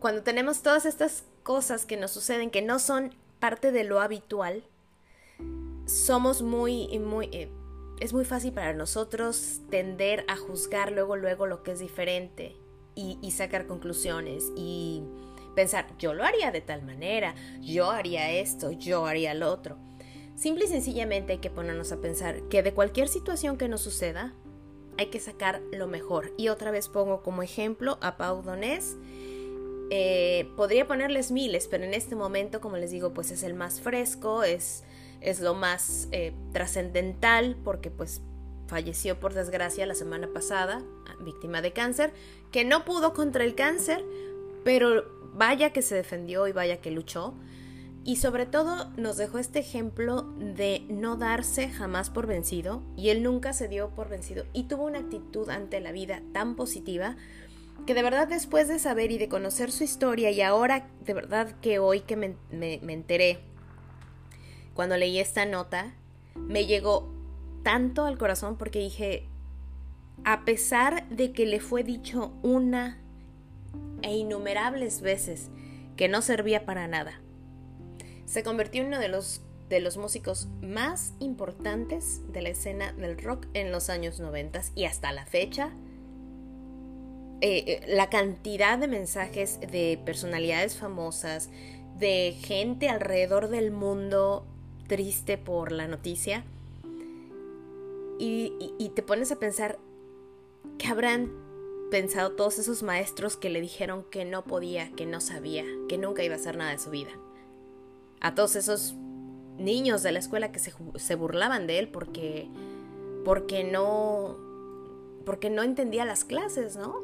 cuando 0.00 0.22
tenemos 0.22 0.62
todas 0.62 0.86
estas 0.86 1.24
cosas 1.50 1.84
que 1.84 1.96
nos 1.96 2.12
suceden 2.12 2.48
que 2.48 2.62
no 2.62 2.78
son 2.78 3.12
parte 3.40 3.72
de 3.72 3.82
lo 3.82 4.00
habitual, 4.00 4.62
somos 5.84 6.42
muy, 6.42 6.96
muy, 7.00 7.28
eh, 7.32 7.50
es 7.98 8.12
muy 8.12 8.24
fácil 8.24 8.52
para 8.52 8.72
nosotros 8.72 9.58
tender 9.68 10.24
a 10.28 10.36
juzgar 10.36 10.92
luego, 10.92 11.16
luego 11.16 11.48
lo 11.48 11.64
que 11.64 11.72
es 11.72 11.80
diferente 11.80 12.54
y, 12.94 13.18
y 13.20 13.32
sacar 13.32 13.66
conclusiones 13.66 14.44
y 14.54 15.02
pensar, 15.56 15.88
yo 15.98 16.14
lo 16.14 16.22
haría 16.22 16.52
de 16.52 16.60
tal 16.60 16.84
manera, 16.84 17.34
yo 17.60 17.90
haría 17.90 18.30
esto, 18.30 18.70
yo 18.70 19.06
haría 19.06 19.34
lo 19.34 19.50
otro. 19.50 19.76
Simple 20.36 20.66
y 20.66 20.68
sencillamente 20.68 21.32
hay 21.32 21.38
que 21.38 21.50
ponernos 21.50 21.90
a 21.90 22.00
pensar 22.00 22.42
que 22.42 22.62
de 22.62 22.74
cualquier 22.74 23.08
situación 23.08 23.58
que 23.58 23.66
nos 23.66 23.80
suceda, 23.80 24.34
hay 24.98 25.06
que 25.06 25.18
sacar 25.18 25.62
lo 25.72 25.88
mejor. 25.88 26.32
Y 26.36 26.46
otra 26.46 26.70
vez 26.70 26.88
pongo 26.88 27.24
como 27.24 27.42
ejemplo 27.42 27.98
a 28.02 28.16
Pau 28.16 28.40
Donés 28.40 28.96
eh, 29.90 30.48
podría 30.56 30.86
ponerles 30.86 31.32
miles, 31.32 31.66
pero 31.68 31.84
en 31.84 31.94
este 31.94 32.14
momento, 32.14 32.60
como 32.60 32.76
les 32.76 32.92
digo, 32.92 33.12
pues 33.12 33.32
es 33.32 33.42
el 33.42 33.54
más 33.54 33.80
fresco, 33.80 34.44
es, 34.44 34.84
es 35.20 35.40
lo 35.40 35.54
más 35.54 36.08
eh, 36.12 36.32
trascendental, 36.52 37.56
porque 37.64 37.90
pues 37.90 38.22
falleció 38.68 39.18
por 39.18 39.34
desgracia 39.34 39.84
la 39.86 39.96
semana 39.96 40.28
pasada, 40.32 40.82
víctima 41.20 41.60
de 41.60 41.72
cáncer, 41.72 42.12
que 42.52 42.64
no 42.64 42.84
pudo 42.84 43.12
contra 43.12 43.42
el 43.42 43.56
cáncer, 43.56 44.04
pero 44.64 45.04
vaya 45.34 45.72
que 45.72 45.82
se 45.82 45.96
defendió 45.96 46.46
y 46.46 46.52
vaya 46.52 46.80
que 46.80 46.92
luchó. 46.92 47.34
Y 48.04 48.16
sobre 48.16 48.46
todo 48.46 48.90
nos 48.96 49.16
dejó 49.16 49.38
este 49.38 49.58
ejemplo 49.58 50.22
de 50.38 50.86
no 50.88 51.16
darse 51.16 51.68
jamás 51.68 52.10
por 52.10 52.28
vencido, 52.28 52.82
y 52.96 53.10
él 53.10 53.24
nunca 53.24 53.52
se 53.52 53.66
dio 53.66 53.90
por 53.90 54.08
vencido, 54.08 54.44
y 54.52 54.64
tuvo 54.68 54.84
una 54.84 55.00
actitud 55.00 55.50
ante 55.50 55.80
la 55.80 55.90
vida 55.90 56.22
tan 56.32 56.54
positiva 56.54 57.16
que 57.86 57.94
de 57.94 58.02
verdad 58.02 58.28
después 58.28 58.68
de 58.68 58.78
saber 58.78 59.10
y 59.10 59.18
de 59.18 59.28
conocer 59.28 59.72
su 59.72 59.84
historia, 59.84 60.30
y 60.30 60.40
ahora 60.42 60.88
de 61.04 61.14
verdad 61.14 61.54
que 61.60 61.78
hoy 61.78 62.00
que 62.00 62.16
me, 62.16 62.36
me 62.50 62.92
enteré, 62.92 63.40
cuando 64.74 64.96
leí 64.96 65.18
esta 65.18 65.46
nota, 65.46 65.94
me 66.34 66.66
llegó 66.66 67.12
tanto 67.62 68.04
al 68.04 68.18
corazón 68.18 68.56
porque 68.56 68.78
dije, 68.78 69.28
a 70.24 70.44
pesar 70.44 71.08
de 71.08 71.32
que 71.32 71.46
le 71.46 71.60
fue 71.60 71.82
dicho 71.82 72.32
una 72.42 72.98
e 74.02 74.16
innumerables 74.16 75.00
veces 75.00 75.50
que 75.96 76.08
no 76.08 76.22
servía 76.22 76.64
para 76.64 76.88
nada, 76.88 77.20
se 78.24 78.42
convirtió 78.42 78.82
en 78.82 78.88
uno 78.88 78.98
de 78.98 79.08
los, 79.08 79.42
de 79.68 79.80
los 79.80 79.96
músicos 79.96 80.48
más 80.62 81.14
importantes 81.18 82.20
de 82.32 82.42
la 82.42 82.50
escena 82.50 82.92
del 82.92 83.18
rock 83.18 83.46
en 83.54 83.72
los 83.72 83.90
años 83.90 84.20
90 84.20 84.62
y 84.74 84.84
hasta 84.84 85.12
la 85.12 85.26
fecha. 85.26 85.72
Eh, 87.42 87.64
eh, 87.66 87.84
la 87.88 88.10
cantidad 88.10 88.78
de 88.78 88.88
mensajes 88.88 89.60
de 89.60 90.00
personalidades 90.04 90.76
famosas, 90.76 91.50
de 91.98 92.36
gente 92.40 92.88
alrededor 92.88 93.48
del 93.48 93.70
mundo 93.70 94.46
triste 94.86 95.38
por 95.38 95.72
la 95.72 95.88
noticia, 95.88 96.44
y, 98.18 98.92
te 98.94 99.02
pones 99.02 99.32
a 99.32 99.36
pensar, 99.36 99.78
¿qué 100.76 100.88
habrán 100.88 101.32
pensado 101.90 102.32
todos 102.32 102.58
esos 102.58 102.82
maestros 102.82 103.38
que 103.38 103.48
le 103.48 103.62
dijeron 103.62 104.04
que 104.10 104.26
no 104.26 104.44
podía, 104.44 104.90
que 104.92 105.06
no 105.06 105.22
sabía, 105.22 105.64
que 105.88 105.96
nunca 105.96 106.22
iba 106.22 106.34
a 106.34 106.38
hacer 106.38 106.58
nada 106.58 106.72
de 106.72 106.78
su 106.78 106.90
vida? 106.90 107.12
a 108.20 108.34
todos 108.34 108.54
esos 108.56 108.94
niños 109.58 110.02
de 110.02 110.12
la 110.12 110.18
escuela 110.18 110.52
que 110.52 110.58
se, 110.58 111.14
burlaban 111.14 111.66
de 111.66 111.78
él 111.78 111.88
porque, 111.88 112.48
porque 113.24 113.64
no, 113.64 114.36
porque 115.24 115.50
no 115.50 115.62
entendía 115.62 116.04
las 116.04 116.24
clases, 116.24 116.76
¿no? 116.76 117.02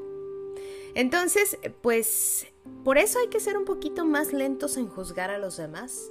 Entonces, 0.95 1.59
pues, 1.83 2.47
por 2.85 2.99
eso 2.99 3.19
hay 3.19 3.29
que 3.29 3.41
ser 3.41 3.57
un 3.57 3.65
poquito 3.65 4.05
más 4.05 4.33
lentos 4.33 4.77
en 4.77 4.89
juzgar 4.89 5.31
a 5.31 5.39
los 5.39 5.57
demás. 5.57 6.11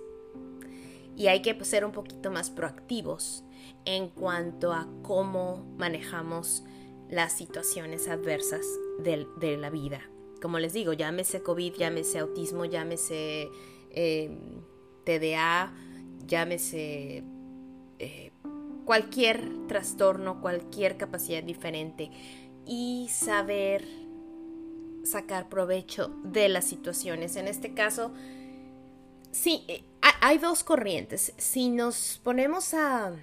Y 1.16 1.28
hay 1.28 1.42
que 1.42 1.64
ser 1.64 1.86
un 1.86 1.92
poquito 1.92 2.30
más 2.30 2.50
proactivos 2.50 3.44
en 3.86 4.10
cuanto 4.10 4.74
a 4.74 4.88
cómo 5.02 5.66
manejamos 5.78 6.64
las 7.10 7.34
situaciones 7.34 8.08
adversas 8.08 8.66
de, 9.00 9.58
la 9.58 9.70
vida. 9.70 10.02
Como 10.42 10.60
les 10.60 10.74
digo, 10.74 10.94
llámese 10.94 11.42
COVID, 11.42 11.74
llámese 11.76 12.20
autismo, 12.20 12.66
llámese 12.66 13.50
eh, 13.92 14.38
TDA, 15.06 15.74
llámese 16.26 17.24
eh, 18.00 18.32
cualquier 18.86 19.68
trastorno, 19.68 20.42
cualquier 20.42 20.98
capacidad 20.98 21.44
diferente 21.44 22.12
y 22.66 23.08
saber 23.10 24.05
sacar 25.06 25.50
provecho 25.50 26.12
de 26.24 26.50
las 26.50 26.66
situaciones. 26.66 27.36
En 27.36 27.48
este 27.48 27.74
caso, 27.74 28.12
sí, 29.32 29.64
eh, 29.68 29.84
hay 30.22 30.38
dos 30.38 30.64
corrientes. 30.64 31.34
Si 31.38 31.70
nos 31.70 32.20
ponemos 32.24 32.74
a... 32.74 33.14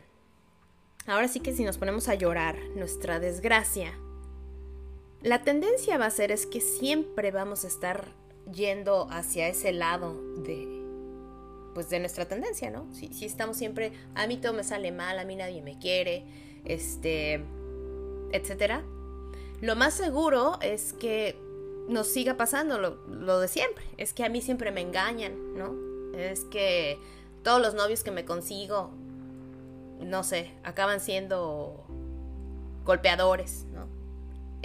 Ahora 1.07 1.27
sí 1.27 1.41
que 1.41 1.53
si 1.53 1.65
nos 1.65 1.79
ponemos 1.79 2.09
a 2.09 2.15
llorar 2.15 2.57
nuestra 2.77 3.19
desgracia, 3.19 3.93
la 5.21 5.43
tendencia 5.43 5.99
va 5.99 6.07
a 6.07 6.11
ser 6.11 6.31
es 6.31 6.47
que 6.47 6.61
siempre 6.61 7.31
vamos 7.31 7.65
a 7.65 7.69
estar 7.69 8.13
yendo 8.53 9.09
hacia 9.11 9.49
ese 9.49 9.73
lado 9.73 10.21
de 10.43 10.81
pues 11.75 11.89
de 11.89 12.01
nuestra 12.01 12.27
tendencia, 12.27 12.71
¿no? 12.71 12.87
Si, 12.93 13.09
si 13.15 13.25
estamos 13.25 13.57
siempre, 13.57 13.93
a 14.15 14.27
mí 14.27 14.37
todo 14.37 14.53
me 14.53 14.63
sale 14.63 14.93
mal, 14.93 15.19
a 15.19 15.25
mí 15.25 15.37
nadie 15.37 15.63
me 15.63 15.79
quiere, 15.79 16.25
este, 16.65 17.43
etcétera. 18.33 18.85
Lo 19.61 19.77
más 19.77 19.95
seguro 19.95 20.59
es 20.61 20.93
que 20.93 21.37
nos 21.93 22.09
siga 22.09 22.37
pasando 22.37 22.79
lo, 22.79 23.41
de 23.41 23.49
siempre. 23.49 23.85
Es 23.97 24.13
que 24.13 24.25
a 24.25 24.29
mí 24.29 24.41
siempre 24.41 24.73
me 24.73 24.81
engañan, 24.81 25.55
¿no? 25.55 25.75
Es 26.17 26.45
que 26.45 26.99
todos 27.43 27.61
los 27.61 27.75
novios 27.75 28.03
que 28.03 28.11
me 28.11 28.25
consigo, 28.25 28.91
no 30.01 30.25
sé, 30.25 30.53
acaban 30.65 31.01
siendo 31.01 31.85
golpeadores, 32.85 33.65
¿no? 33.73 33.87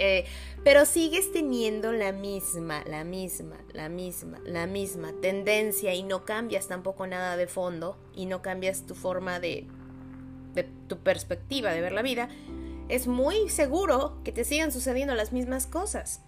Eh, 0.00 0.26
pero 0.62 0.86
sigues 0.86 1.32
teniendo 1.32 1.92
la 1.92 2.12
misma, 2.12 2.84
la 2.86 3.02
misma, 3.02 3.56
la 3.72 3.88
misma, 3.88 4.38
la 4.44 4.66
misma 4.66 5.12
tendencia 5.20 5.92
y 5.94 6.04
no 6.04 6.24
cambias 6.24 6.68
tampoco 6.68 7.06
nada 7.06 7.36
de 7.36 7.48
fondo 7.48 7.98
y 8.14 8.26
no 8.26 8.40
cambias 8.40 8.86
tu 8.86 8.94
forma 8.94 9.40
de, 9.40 9.66
de 10.54 10.64
tu 10.86 10.98
perspectiva 10.98 11.72
de 11.72 11.80
ver 11.80 11.92
la 11.92 12.02
vida, 12.02 12.28
es 12.88 13.06
muy 13.06 13.48
seguro 13.48 14.18
que 14.24 14.32
te 14.32 14.44
sigan 14.44 14.72
sucediendo 14.72 15.14
las 15.14 15.32
mismas 15.32 15.66
cosas. 15.66 16.22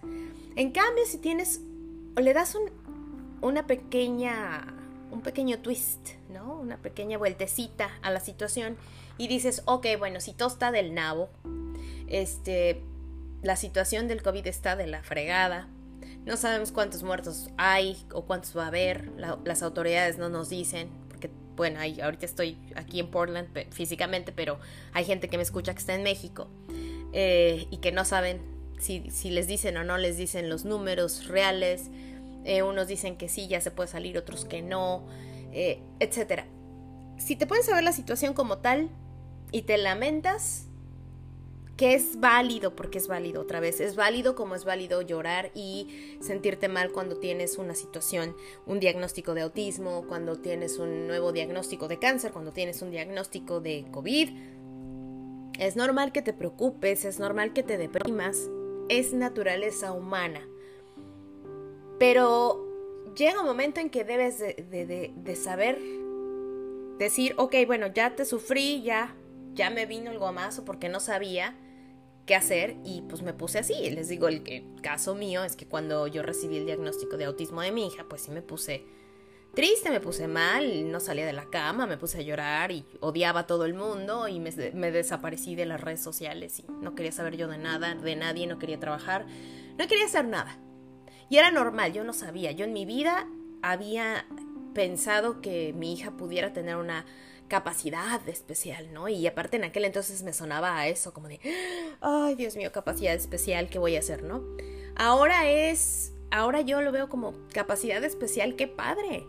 En 0.55 0.71
cambio, 0.71 1.05
si 1.05 1.17
tienes, 1.17 1.61
le 2.17 2.33
das 2.33 2.55
un, 2.55 2.69
una 3.41 3.67
pequeña, 3.67 4.67
un 5.11 5.21
pequeño 5.21 5.59
twist, 5.59 6.09
¿no? 6.29 6.59
Una 6.59 6.77
pequeña 6.77 7.17
vueltecita 7.17 7.89
a 8.01 8.11
la 8.11 8.19
situación 8.19 8.77
y 9.17 9.27
dices, 9.27 9.63
ok, 9.65 9.87
bueno, 9.97 10.19
si 10.19 10.33
todo 10.33 10.49
está 10.49 10.71
del 10.71 10.93
nabo, 10.93 11.29
este, 12.07 12.81
la 13.41 13.55
situación 13.55 14.07
del 14.07 14.21
COVID 14.21 14.45
está 14.47 14.75
de 14.75 14.87
la 14.87 15.03
fregada. 15.03 15.67
No 16.25 16.37
sabemos 16.37 16.71
cuántos 16.71 17.03
muertos 17.03 17.49
hay 17.57 17.97
o 18.13 18.25
cuántos 18.25 18.55
va 18.55 18.65
a 18.65 18.67
haber. 18.67 19.11
las 19.45 19.63
autoridades 19.63 20.17
no 20.17 20.29
nos 20.29 20.49
dicen. 20.49 20.89
Porque, 21.09 21.31
bueno, 21.55 21.79
ahorita 21.79 22.25
estoy 22.25 22.57
aquí 22.75 22.99
en 22.99 23.09
Portland 23.09 23.47
físicamente, 23.71 24.31
pero 24.31 24.59
hay 24.93 25.05
gente 25.05 25.29
que 25.29 25.37
me 25.37 25.43
escucha 25.43 25.73
que 25.73 25.79
está 25.79 25.95
en 25.95 26.03
México 26.03 26.47
eh, 27.13 27.67
y 27.71 27.77
que 27.77 27.91
no 27.91 28.05
saben 28.05 28.41
si, 28.81 29.29
les 29.29 29.47
dicen 29.47 29.77
o 29.77 29.83
no 29.83 29.97
les 29.97 30.17
dicen 30.17 30.49
los 30.49 30.65
números 30.65 31.27
reales. 31.27 31.89
Eh, 32.43 32.63
unos 32.63 32.87
dicen 32.87 33.17
que 33.17 33.29
sí, 33.29 33.47
ya 33.47 33.61
se 33.61 33.71
puede 33.71 33.87
salir, 33.87 34.17
otros 34.17 34.45
que 34.45 34.61
no, 34.61 35.05
eh, 35.53 35.79
etc. 35.99 36.43
Si 37.17 37.35
te 37.35 37.45
puedes 37.45 37.67
saber 37.67 37.83
la 37.83 37.93
situación 37.93 38.33
como 38.33 38.57
tal 38.57 38.89
y 39.51 39.61
te 39.61 39.77
lamentas, 39.77 40.67
que 41.77 41.93
es 41.95 42.19
válido, 42.19 42.75
porque 42.75 42.99
es 42.99 43.07
válido 43.07 43.41
otra 43.41 43.59
vez, 43.59 43.79
es 43.79 43.95
válido 43.95 44.35
como 44.35 44.53
es 44.55 44.65
válido 44.65 45.01
llorar 45.01 45.51
y 45.55 46.17
sentirte 46.19 46.67
mal 46.67 46.91
cuando 46.91 47.17
tienes 47.17 47.57
una 47.57 47.73
situación, 47.73 48.35
un 48.67 48.79
diagnóstico 48.79 49.33
de 49.33 49.41
autismo, 49.41 50.05
cuando 50.07 50.35
tienes 50.37 50.77
un 50.77 51.07
nuevo 51.07 51.31
diagnóstico 51.31 51.87
de 51.87 51.97
cáncer, 51.97 52.31
cuando 52.31 52.53
tienes 52.53 52.81
un 52.81 52.91
diagnóstico 52.91 53.61
de 53.61 53.85
COVID. 53.91 54.29
Es 55.59 55.75
normal 55.75 56.11
que 56.11 56.21
te 56.21 56.33
preocupes, 56.33 57.05
es 57.05 57.19
normal 57.19 57.53
que 57.53 57.63
te 57.63 57.77
deprimas, 57.77 58.47
es 58.91 59.13
naturaleza 59.13 59.91
humana. 59.93 60.47
Pero 61.97 62.67
llega 63.15 63.41
un 63.41 63.47
momento 63.47 63.79
en 63.79 63.89
que 63.89 64.03
debes 64.03 64.39
de, 64.39 65.13
de 65.15 65.35
saber 65.35 65.79
decir, 66.97 67.33
ok, 67.37 67.55
bueno, 67.65 67.87
ya 67.87 68.15
te 68.15 68.25
sufrí, 68.25 68.83
ya, 68.83 69.15
ya 69.53 69.69
me 69.69 69.85
vino 69.85 70.11
el 70.11 70.19
guamazo 70.19 70.65
porque 70.65 70.89
no 70.89 70.99
sabía 70.99 71.55
qué 72.25 72.35
hacer 72.35 72.77
y 72.83 73.01
pues 73.01 73.21
me 73.21 73.33
puse 73.33 73.59
así. 73.59 73.89
Les 73.89 74.07
digo, 74.09 74.27
el, 74.27 74.63
caso 74.81 75.15
mío 75.15 75.43
es 75.43 75.55
que 75.55 75.65
cuando 75.67 76.07
yo 76.07 76.23
recibí 76.23 76.57
el 76.57 76.65
diagnóstico 76.65 77.17
de 77.17 77.25
autismo 77.25 77.61
de 77.61 77.71
mi 77.71 77.87
hija, 77.87 78.05
pues 78.07 78.23
sí 78.23 78.31
me 78.31 78.41
puse 78.41 78.83
triste, 79.53 79.89
me 79.89 79.99
puse 79.99 80.27
mal, 80.27 80.91
no 80.91 80.99
salía 80.99 81.25
de 81.25 81.33
la 81.33 81.49
cama, 81.49 81.85
me 81.85 81.97
puse 81.97 82.19
a 82.19 82.21
llorar 82.21 82.71
y 82.71 82.85
odiaba 82.99 83.41
a 83.41 83.47
todo 83.47 83.65
el 83.65 83.73
mundo 83.73 84.27
y 84.27 84.39
me, 84.39 84.51
me, 84.73 84.91
desaparecí 84.91 85.55
de 85.55 85.65
las 85.65 85.81
redes 85.81 86.01
sociales 86.01 86.59
y 86.59 86.65
no 86.81 86.95
quería 86.95 87.11
saber 87.11 87.37
yo 87.37 87.47
de 87.47 87.57
nada, 87.57 87.95
de 87.95 88.15
nadie, 88.15 88.47
no 88.47 88.59
quería 88.59 88.79
trabajar, 88.79 89.25
no 89.77 89.87
quería 89.87 90.05
hacer 90.05 90.25
nada. 90.25 90.57
Y 91.29 91.37
era 91.37 91.51
normal, 91.51 91.93
yo 91.93 92.03
no 92.03 92.13
sabía, 92.13 92.51
yo 92.51 92.65
en 92.65 92.73
mi 92.73 92.85
vida 92.85 93.27
había 93.61 94.25
pensado 94.73 95.41
que 95.41 95.73
mi 95.73 95.93
hija 95.93 96.11
pudiera 96.11 96.53
tener 96.53 96.77
una 96.77 97.05
capacidad 97.47 98.27
especial, 98.29 98.93
¿no? 98.93 99.09
Y 99.09 99.27
aparte 99.27 99.57
en 99.57 99.65
aquel 99.65 99.83
entonces 99.83 100.23
me 100.23 100.31
sonaba 100.31 100.77
a 100.77 100.87
eso, 100.87 101.13
como 101.13 101.27
de, 101.27 101.39
ay 101.99 102.35
Dios 102.35 102.55
mío, 102.55 102.71
capacidad 102.71 103.13
especial, 103.13 103.69
¿qué 103.69 103.77
voy 103.77 103.97
a 103.97 103.99
hacer, 103.99 104.23
no? 104.23 104.41
Ahora 104.95 105.49
es, 105.49 106.13
ahora 106.31 106.61
yo 106.61 106.81
lo 106.81 106.93
veo 106.93 107.09
como 107.09 107.33
capacidad 107.53 108.01
especial, 108.05 108.55
qué 108.55 108.67
padre, 108.67 109.25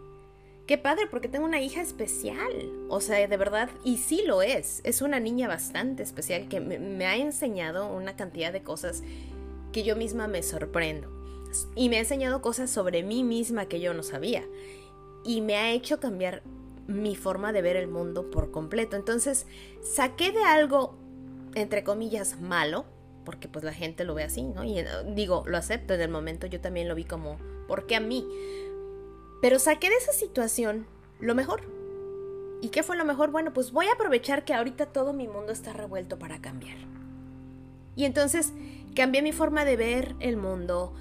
qué 0.67 0.79
padre, 0.79 1.07
porque 1.11 1.29
tengo 1.29 1.45
una 1.45 1.61
hija 1.61 1.81
especial, 1.81 2.53
o 2.89 3.01
sea, 3.01 3.27
de 3.27 3.37
verdad, 3.37 3.71
y 3.85 3.99
sí 3.99 4.23
lo 4.27 4.43
es, 4.43 4.81
es 4.85 5.03
una 5.03 5.21
niña 5.21 5.49
bastante 5.49 6.03
especial 6.03 6.49
que 6.49 6.61
me, 6.61 7.07
ha 7.07 7.17
enseñado 7.17 7.93
una 7.93 8.17
cantidad 8.17 8.53
de 8.53 8.63
cosas 8.63 9.03
que 9.73 9.83
yo 9.83 9.97
misma 9.97 10.29
me 10.29 10.43
sorprendo. 10.43 11.11
Y 11.75 11.91
me 11.91 11.97
ha 11.97 12.01
enseñado 12.01 12.41
cosas 12.41 12.71
sobre 12.71 13.03
mí 13.03 13.25
misma 13.25 13.67
que 13.67 13.81
yo 13.81 13.93
no 13.93 14.03
sabía. 14.03 14.43
Y 15.23 15.43
me 15.43 15.57
ha 15.57 15.71
hecho 15.73 16.01
cambiar 16.01 16.43
mi 16.87 17.15
forma 17.15 17.53
de 17.53 17.61
ver 17.61 17.77
el 17.77 17.89
mundo 17.89 18.31
por 18.31 18.51
completo. 18.51 18.97
Entonces, 18.97 19.47
saqué 19.83 20.33
de 20.33 20.43
algo 20.45 20.97
entre 21.55 21.85
comillas, 21.85 22.41
malo, 22.41 22.85
porque 23.25 23.49
pues 23.49 23.65
la 23.65 23.73
gente 23.73 24.05
lo 24.05 24.15
ve 24.15 24.25
así, 24.25 24.43
¿no? 24.43 24.65
Y 24.65 24.79
eh, 24.79 24.87
digo, 25.15 25.45
lo 25.47 25.57
acepto 25.59 25.95
en 25.95 26.01
el 26.01 26.11
momento, 26.11 26.47
yo 26.47 26.61
también 26.61 26.89
lo 26.89 26.95
vi 26.95 27.05
como, 27.05 27.39
¿por 27.69 27.87
qué 27.87 27.97
a 27.97 28.01
mí? 28.01 28.27
Pero 29.43 29.59
saqué 29.59 29.91
de 29.91 29.97
esa 29.97 30.13
situación 30.13 30.87
lo 31.21 31.35
mejor. 31.35 31.63
¿Y 32.63 32.69
qué 32.69 32.83
fue 32.83 32.97
lo 32.97 33.05
mejor? 33.05 33.31
Bueno, 33.31 33.53
pues 33.53 33.73
voy 33.73 33.87
a 33.89 33.93
aprovechar 33.93 34.47
que 34.47 34.55
ahorita 34.55 34.87
todo 34.87 35.13
mi 35.13 35.29
mundo 35.29 35.53
está 35.53 35.75
revuelto 35.75 36.19
para 36.19 36.41
cambiar. 36.41 36.79
Y 37.97 38.05
entonces 38.05 38.53
cambié 38.95 39.21
mi 39.21 39.33
forma 39.33 39.65
de 39.65 39.77
ver 39.77 40.15
el 40.21 40.37
mundo, 40.37 40.95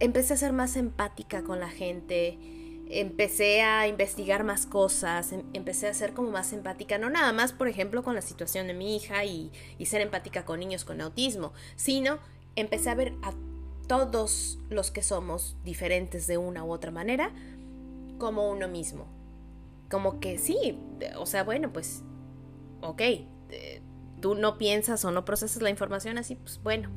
empecé 0.00 0.34
a 0.34 0.36
ser 0.36 0.52
más 0.52 0.76
empática 0.76 1.42
con 1.44 1.60
la 1.60 1.68
gente, 1.68 2.36
empecé 2.88 3.62
a 3.62 3.86
investigar 3.86 4.44
más 4.44 4.66
cosas, 4.66 5.32
em, 5.32 5.42
empecé 5.52 5.86
a 5.86 5.94
ser 5.94 6.12
como 6.12 6.30
más 6.30 6.52
empática, 6.52 6.98
no 6.98 7.08
nada 7.08 7.32
más, 7.32 7.52
por 7.52 7.68
ejemplo, 7.68 8.02
con 8.02 8.14
la 8.14 8.22
situación 8.22 8.66
de 8.66 8.74
mi 8.74 8.96
hija 8.96 9.24
y, 9.24 9.50
ser 9.86 10.00
empática 10.00 10.44
con 10.44 10.60
niños 10.60 10.84
con 10.84 11.00
autismo, 11.00 11.52
sino 11.76 12.18
empecé 12.56 12.90
a 12.90 12.94
ver 12.94 13.14
a 13.22 13.32
todos 13.86 14.58
los 14.70 14.90
que 14.90 15.02
somos 15.02 15.56
diferentes 15.64 16.26
de 16.26 16.38
una 16.38 16.64
u 16.64 16.72
otra 16.72 16.90
manera 16.90 17.32
como 18.22 18.48
uno 18.48 18.68
mismo. 18.68 19.06
Como 19.90 20.20
que 20.20 20.38
sí, 20.38 20.78
o 21.18 21.26
sea, 21.26 21.42
bueno, 21.42 21.72
pues, 21.72 22.04
ok, 22.80 23.02
tú 24.20 24.36
no 24.36 24.58
piensas 24.58 25.04
o 25.04 25.10
no 25.10 25.24
procesas 25.24 25.60
la 25.60 25.70
información 25.70 26.18
así, 26.18 26.36
pues 26.36 26.62
bueno, 26.62 26.88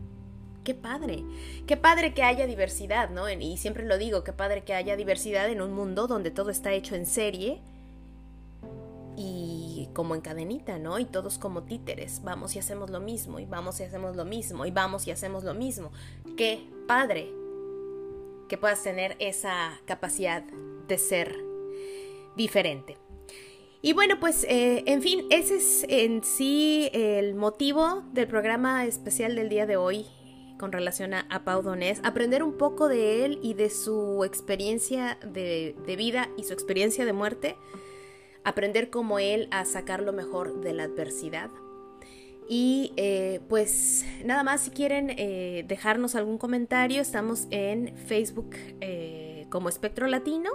qué 0.63 0.75
padre, 0.75 1.25
qué 1.65 1.77
padre 1.77 2.13
que 2.13 2.21
haya 2.21 2.45
diversidad, 2.45 3.09
¿no? 3.09 3.27
Y 3.27 3.57
siempre 3.57 3.85
lo 3.85 3.97
digo, 3.97 4.23
qué 4.23 4.33
padre 4.33 4.63
que 4.63 4.75
haya 4.75 4.95
diversidad 4.95 5.49
en 5.49 5.63
un 5.63 5.73
mundo 5.73 6.05
donde 6.05 6.29
todo 6.29 6.51
está 6.51 6.73
hecho 6.73 6.93
en 6.93 7.07
serie 7.07 7.59
y 9.17 9.89
como 9.93 10.13
en 10.13 10.21
cadenita, 10.21 10.77
¿no? 10.77 10.99
Y 10.99 11.05
todos 11.05 11.39
como 11.39 11.63
títeres, 11.63 12.21
vamos 12.23 12.55
y 12.55 12.59
hacemos 12.59 12.91
lo 12.91 12.99
mismo, 12.99 13.39
y 13.39 13.45
vamos 13.45 13.79
y 13.79 13.83
hacemos 13.83 14.15
lo 14.15 14.25
mismo, 14.25 14.63
y 14.67 14.69
vamos 14.69 15.07
y 15.07 15.11
hacemos 15.11 15.43
lo 15.43 15.55
mismo. 15.55 15.91
Qué 16.37 16.69
padre 16.87 17.33
que 18.47 18.59
puedas 18.59 18.83
tener 18.83 19.15
esa 19.17 19.71
capacidad 19.85 20.43
de 20.87 20.97
ser 20.97 21.35
diferente. 22.35 22.97
Y 23.85 23.93
bueno, 23.93 24.19
pues 24.19 24.45
eh, 24.49 24.83
en 24.87 25.03
fin, 25.03 25.27
ese 25.29 25.57
es 25.57 25.85
en 25.87 26.23
sí 26.23 26.89
el 26.91 27.35
motivo 27.35 28.03
del 28.13 28.27
programa 28.27 28.83
especial 28.85 29.35
del 29.35 29.47
día 29.47 29.67
de 29.67 29.77
hoy 29.77 30.07
con 30.57 30.71
relación 30.71 31.13
a, 31.13 31.43
Pau 31.43 31.61
Donés, 31.61 31.99
aprender 32.03 32.41
un 32.41 32.57
poco 32.57 32.87
de 32.87 33.25
él 33.25 33.39
y 33.43 33.53
de 33.53 33.69
su 33.69 34.23
experiencia 34.23 35.19
de, 35.23 35.75
vida 35.97 36.29
y 36.35 36.45
su 36.45 36.53
experiencia 36.53 37.05
de 37.05 37.13
muerte, 37.13 37.57
aprender 38.43 38.89
como 38.89 39.19
él 39.19 39.47
a 39.51 39.65
sacar 39.65 40.01
lo 40.01 40.13
mejor 40.13 40.61
de 40.61 40.73
la 40.73 40.85
adversidad. 40.85 41.51
Y 42.49 42.91
eh, 42.97 43.39
pues 43.49 44.03
nada 44.23 44.43
más, 44.43 44.61
si 44.61 44.71
quieren 44.71 45.11
eh, 45.11 45.63
dejarnos 45.67 46.15
algún 46.15 46.39
comentario, 46.39 47.03
estamos 47.03 47.47
en 47.51 47.95
Facebook 47.97 48.55
como 49.55 49.69
Espectro 49.69 50.07
Latino. 50.07 50.49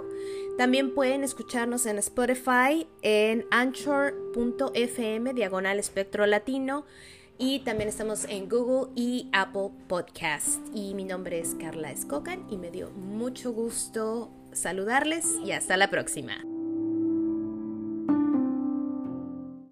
También 0.59 0.93
pueden 0.93 1.23
escucharnos 1.23 1.87
en 1.87 1.97
Spotify, 1.97 2.85
en 3.01 3.47
anchor.fm, 3.49 5.33
diagonal 5.33 5.79
Espectro 5.79 6.27
Latino. 6.27 6.85
Y 7.39 7.61
también 7.61 7.89
estamos 7.89 8.25
en 8.25 8.47
Google 8.47 8.91
y 8.95 9.27
Apple 9.33 9.71
Podcast. 9.87 10.59
Y 10.71 10.93
mi 10.93 11.03
nombre 11.03 11.39
es 11.39 11.55
Carla 11.55 11.91
Escocan 11.91 12.45
y 12.51 12.57
me 12.57 12.69
dio 12.69 12.91
mucho 12.91 13.51
gusto 13.51 14.29
saludarles 14.51 15.25
y 15.43 15.53
hasta 15.53 15.77
la 15.77 15.89
próxima. 15.89 16.50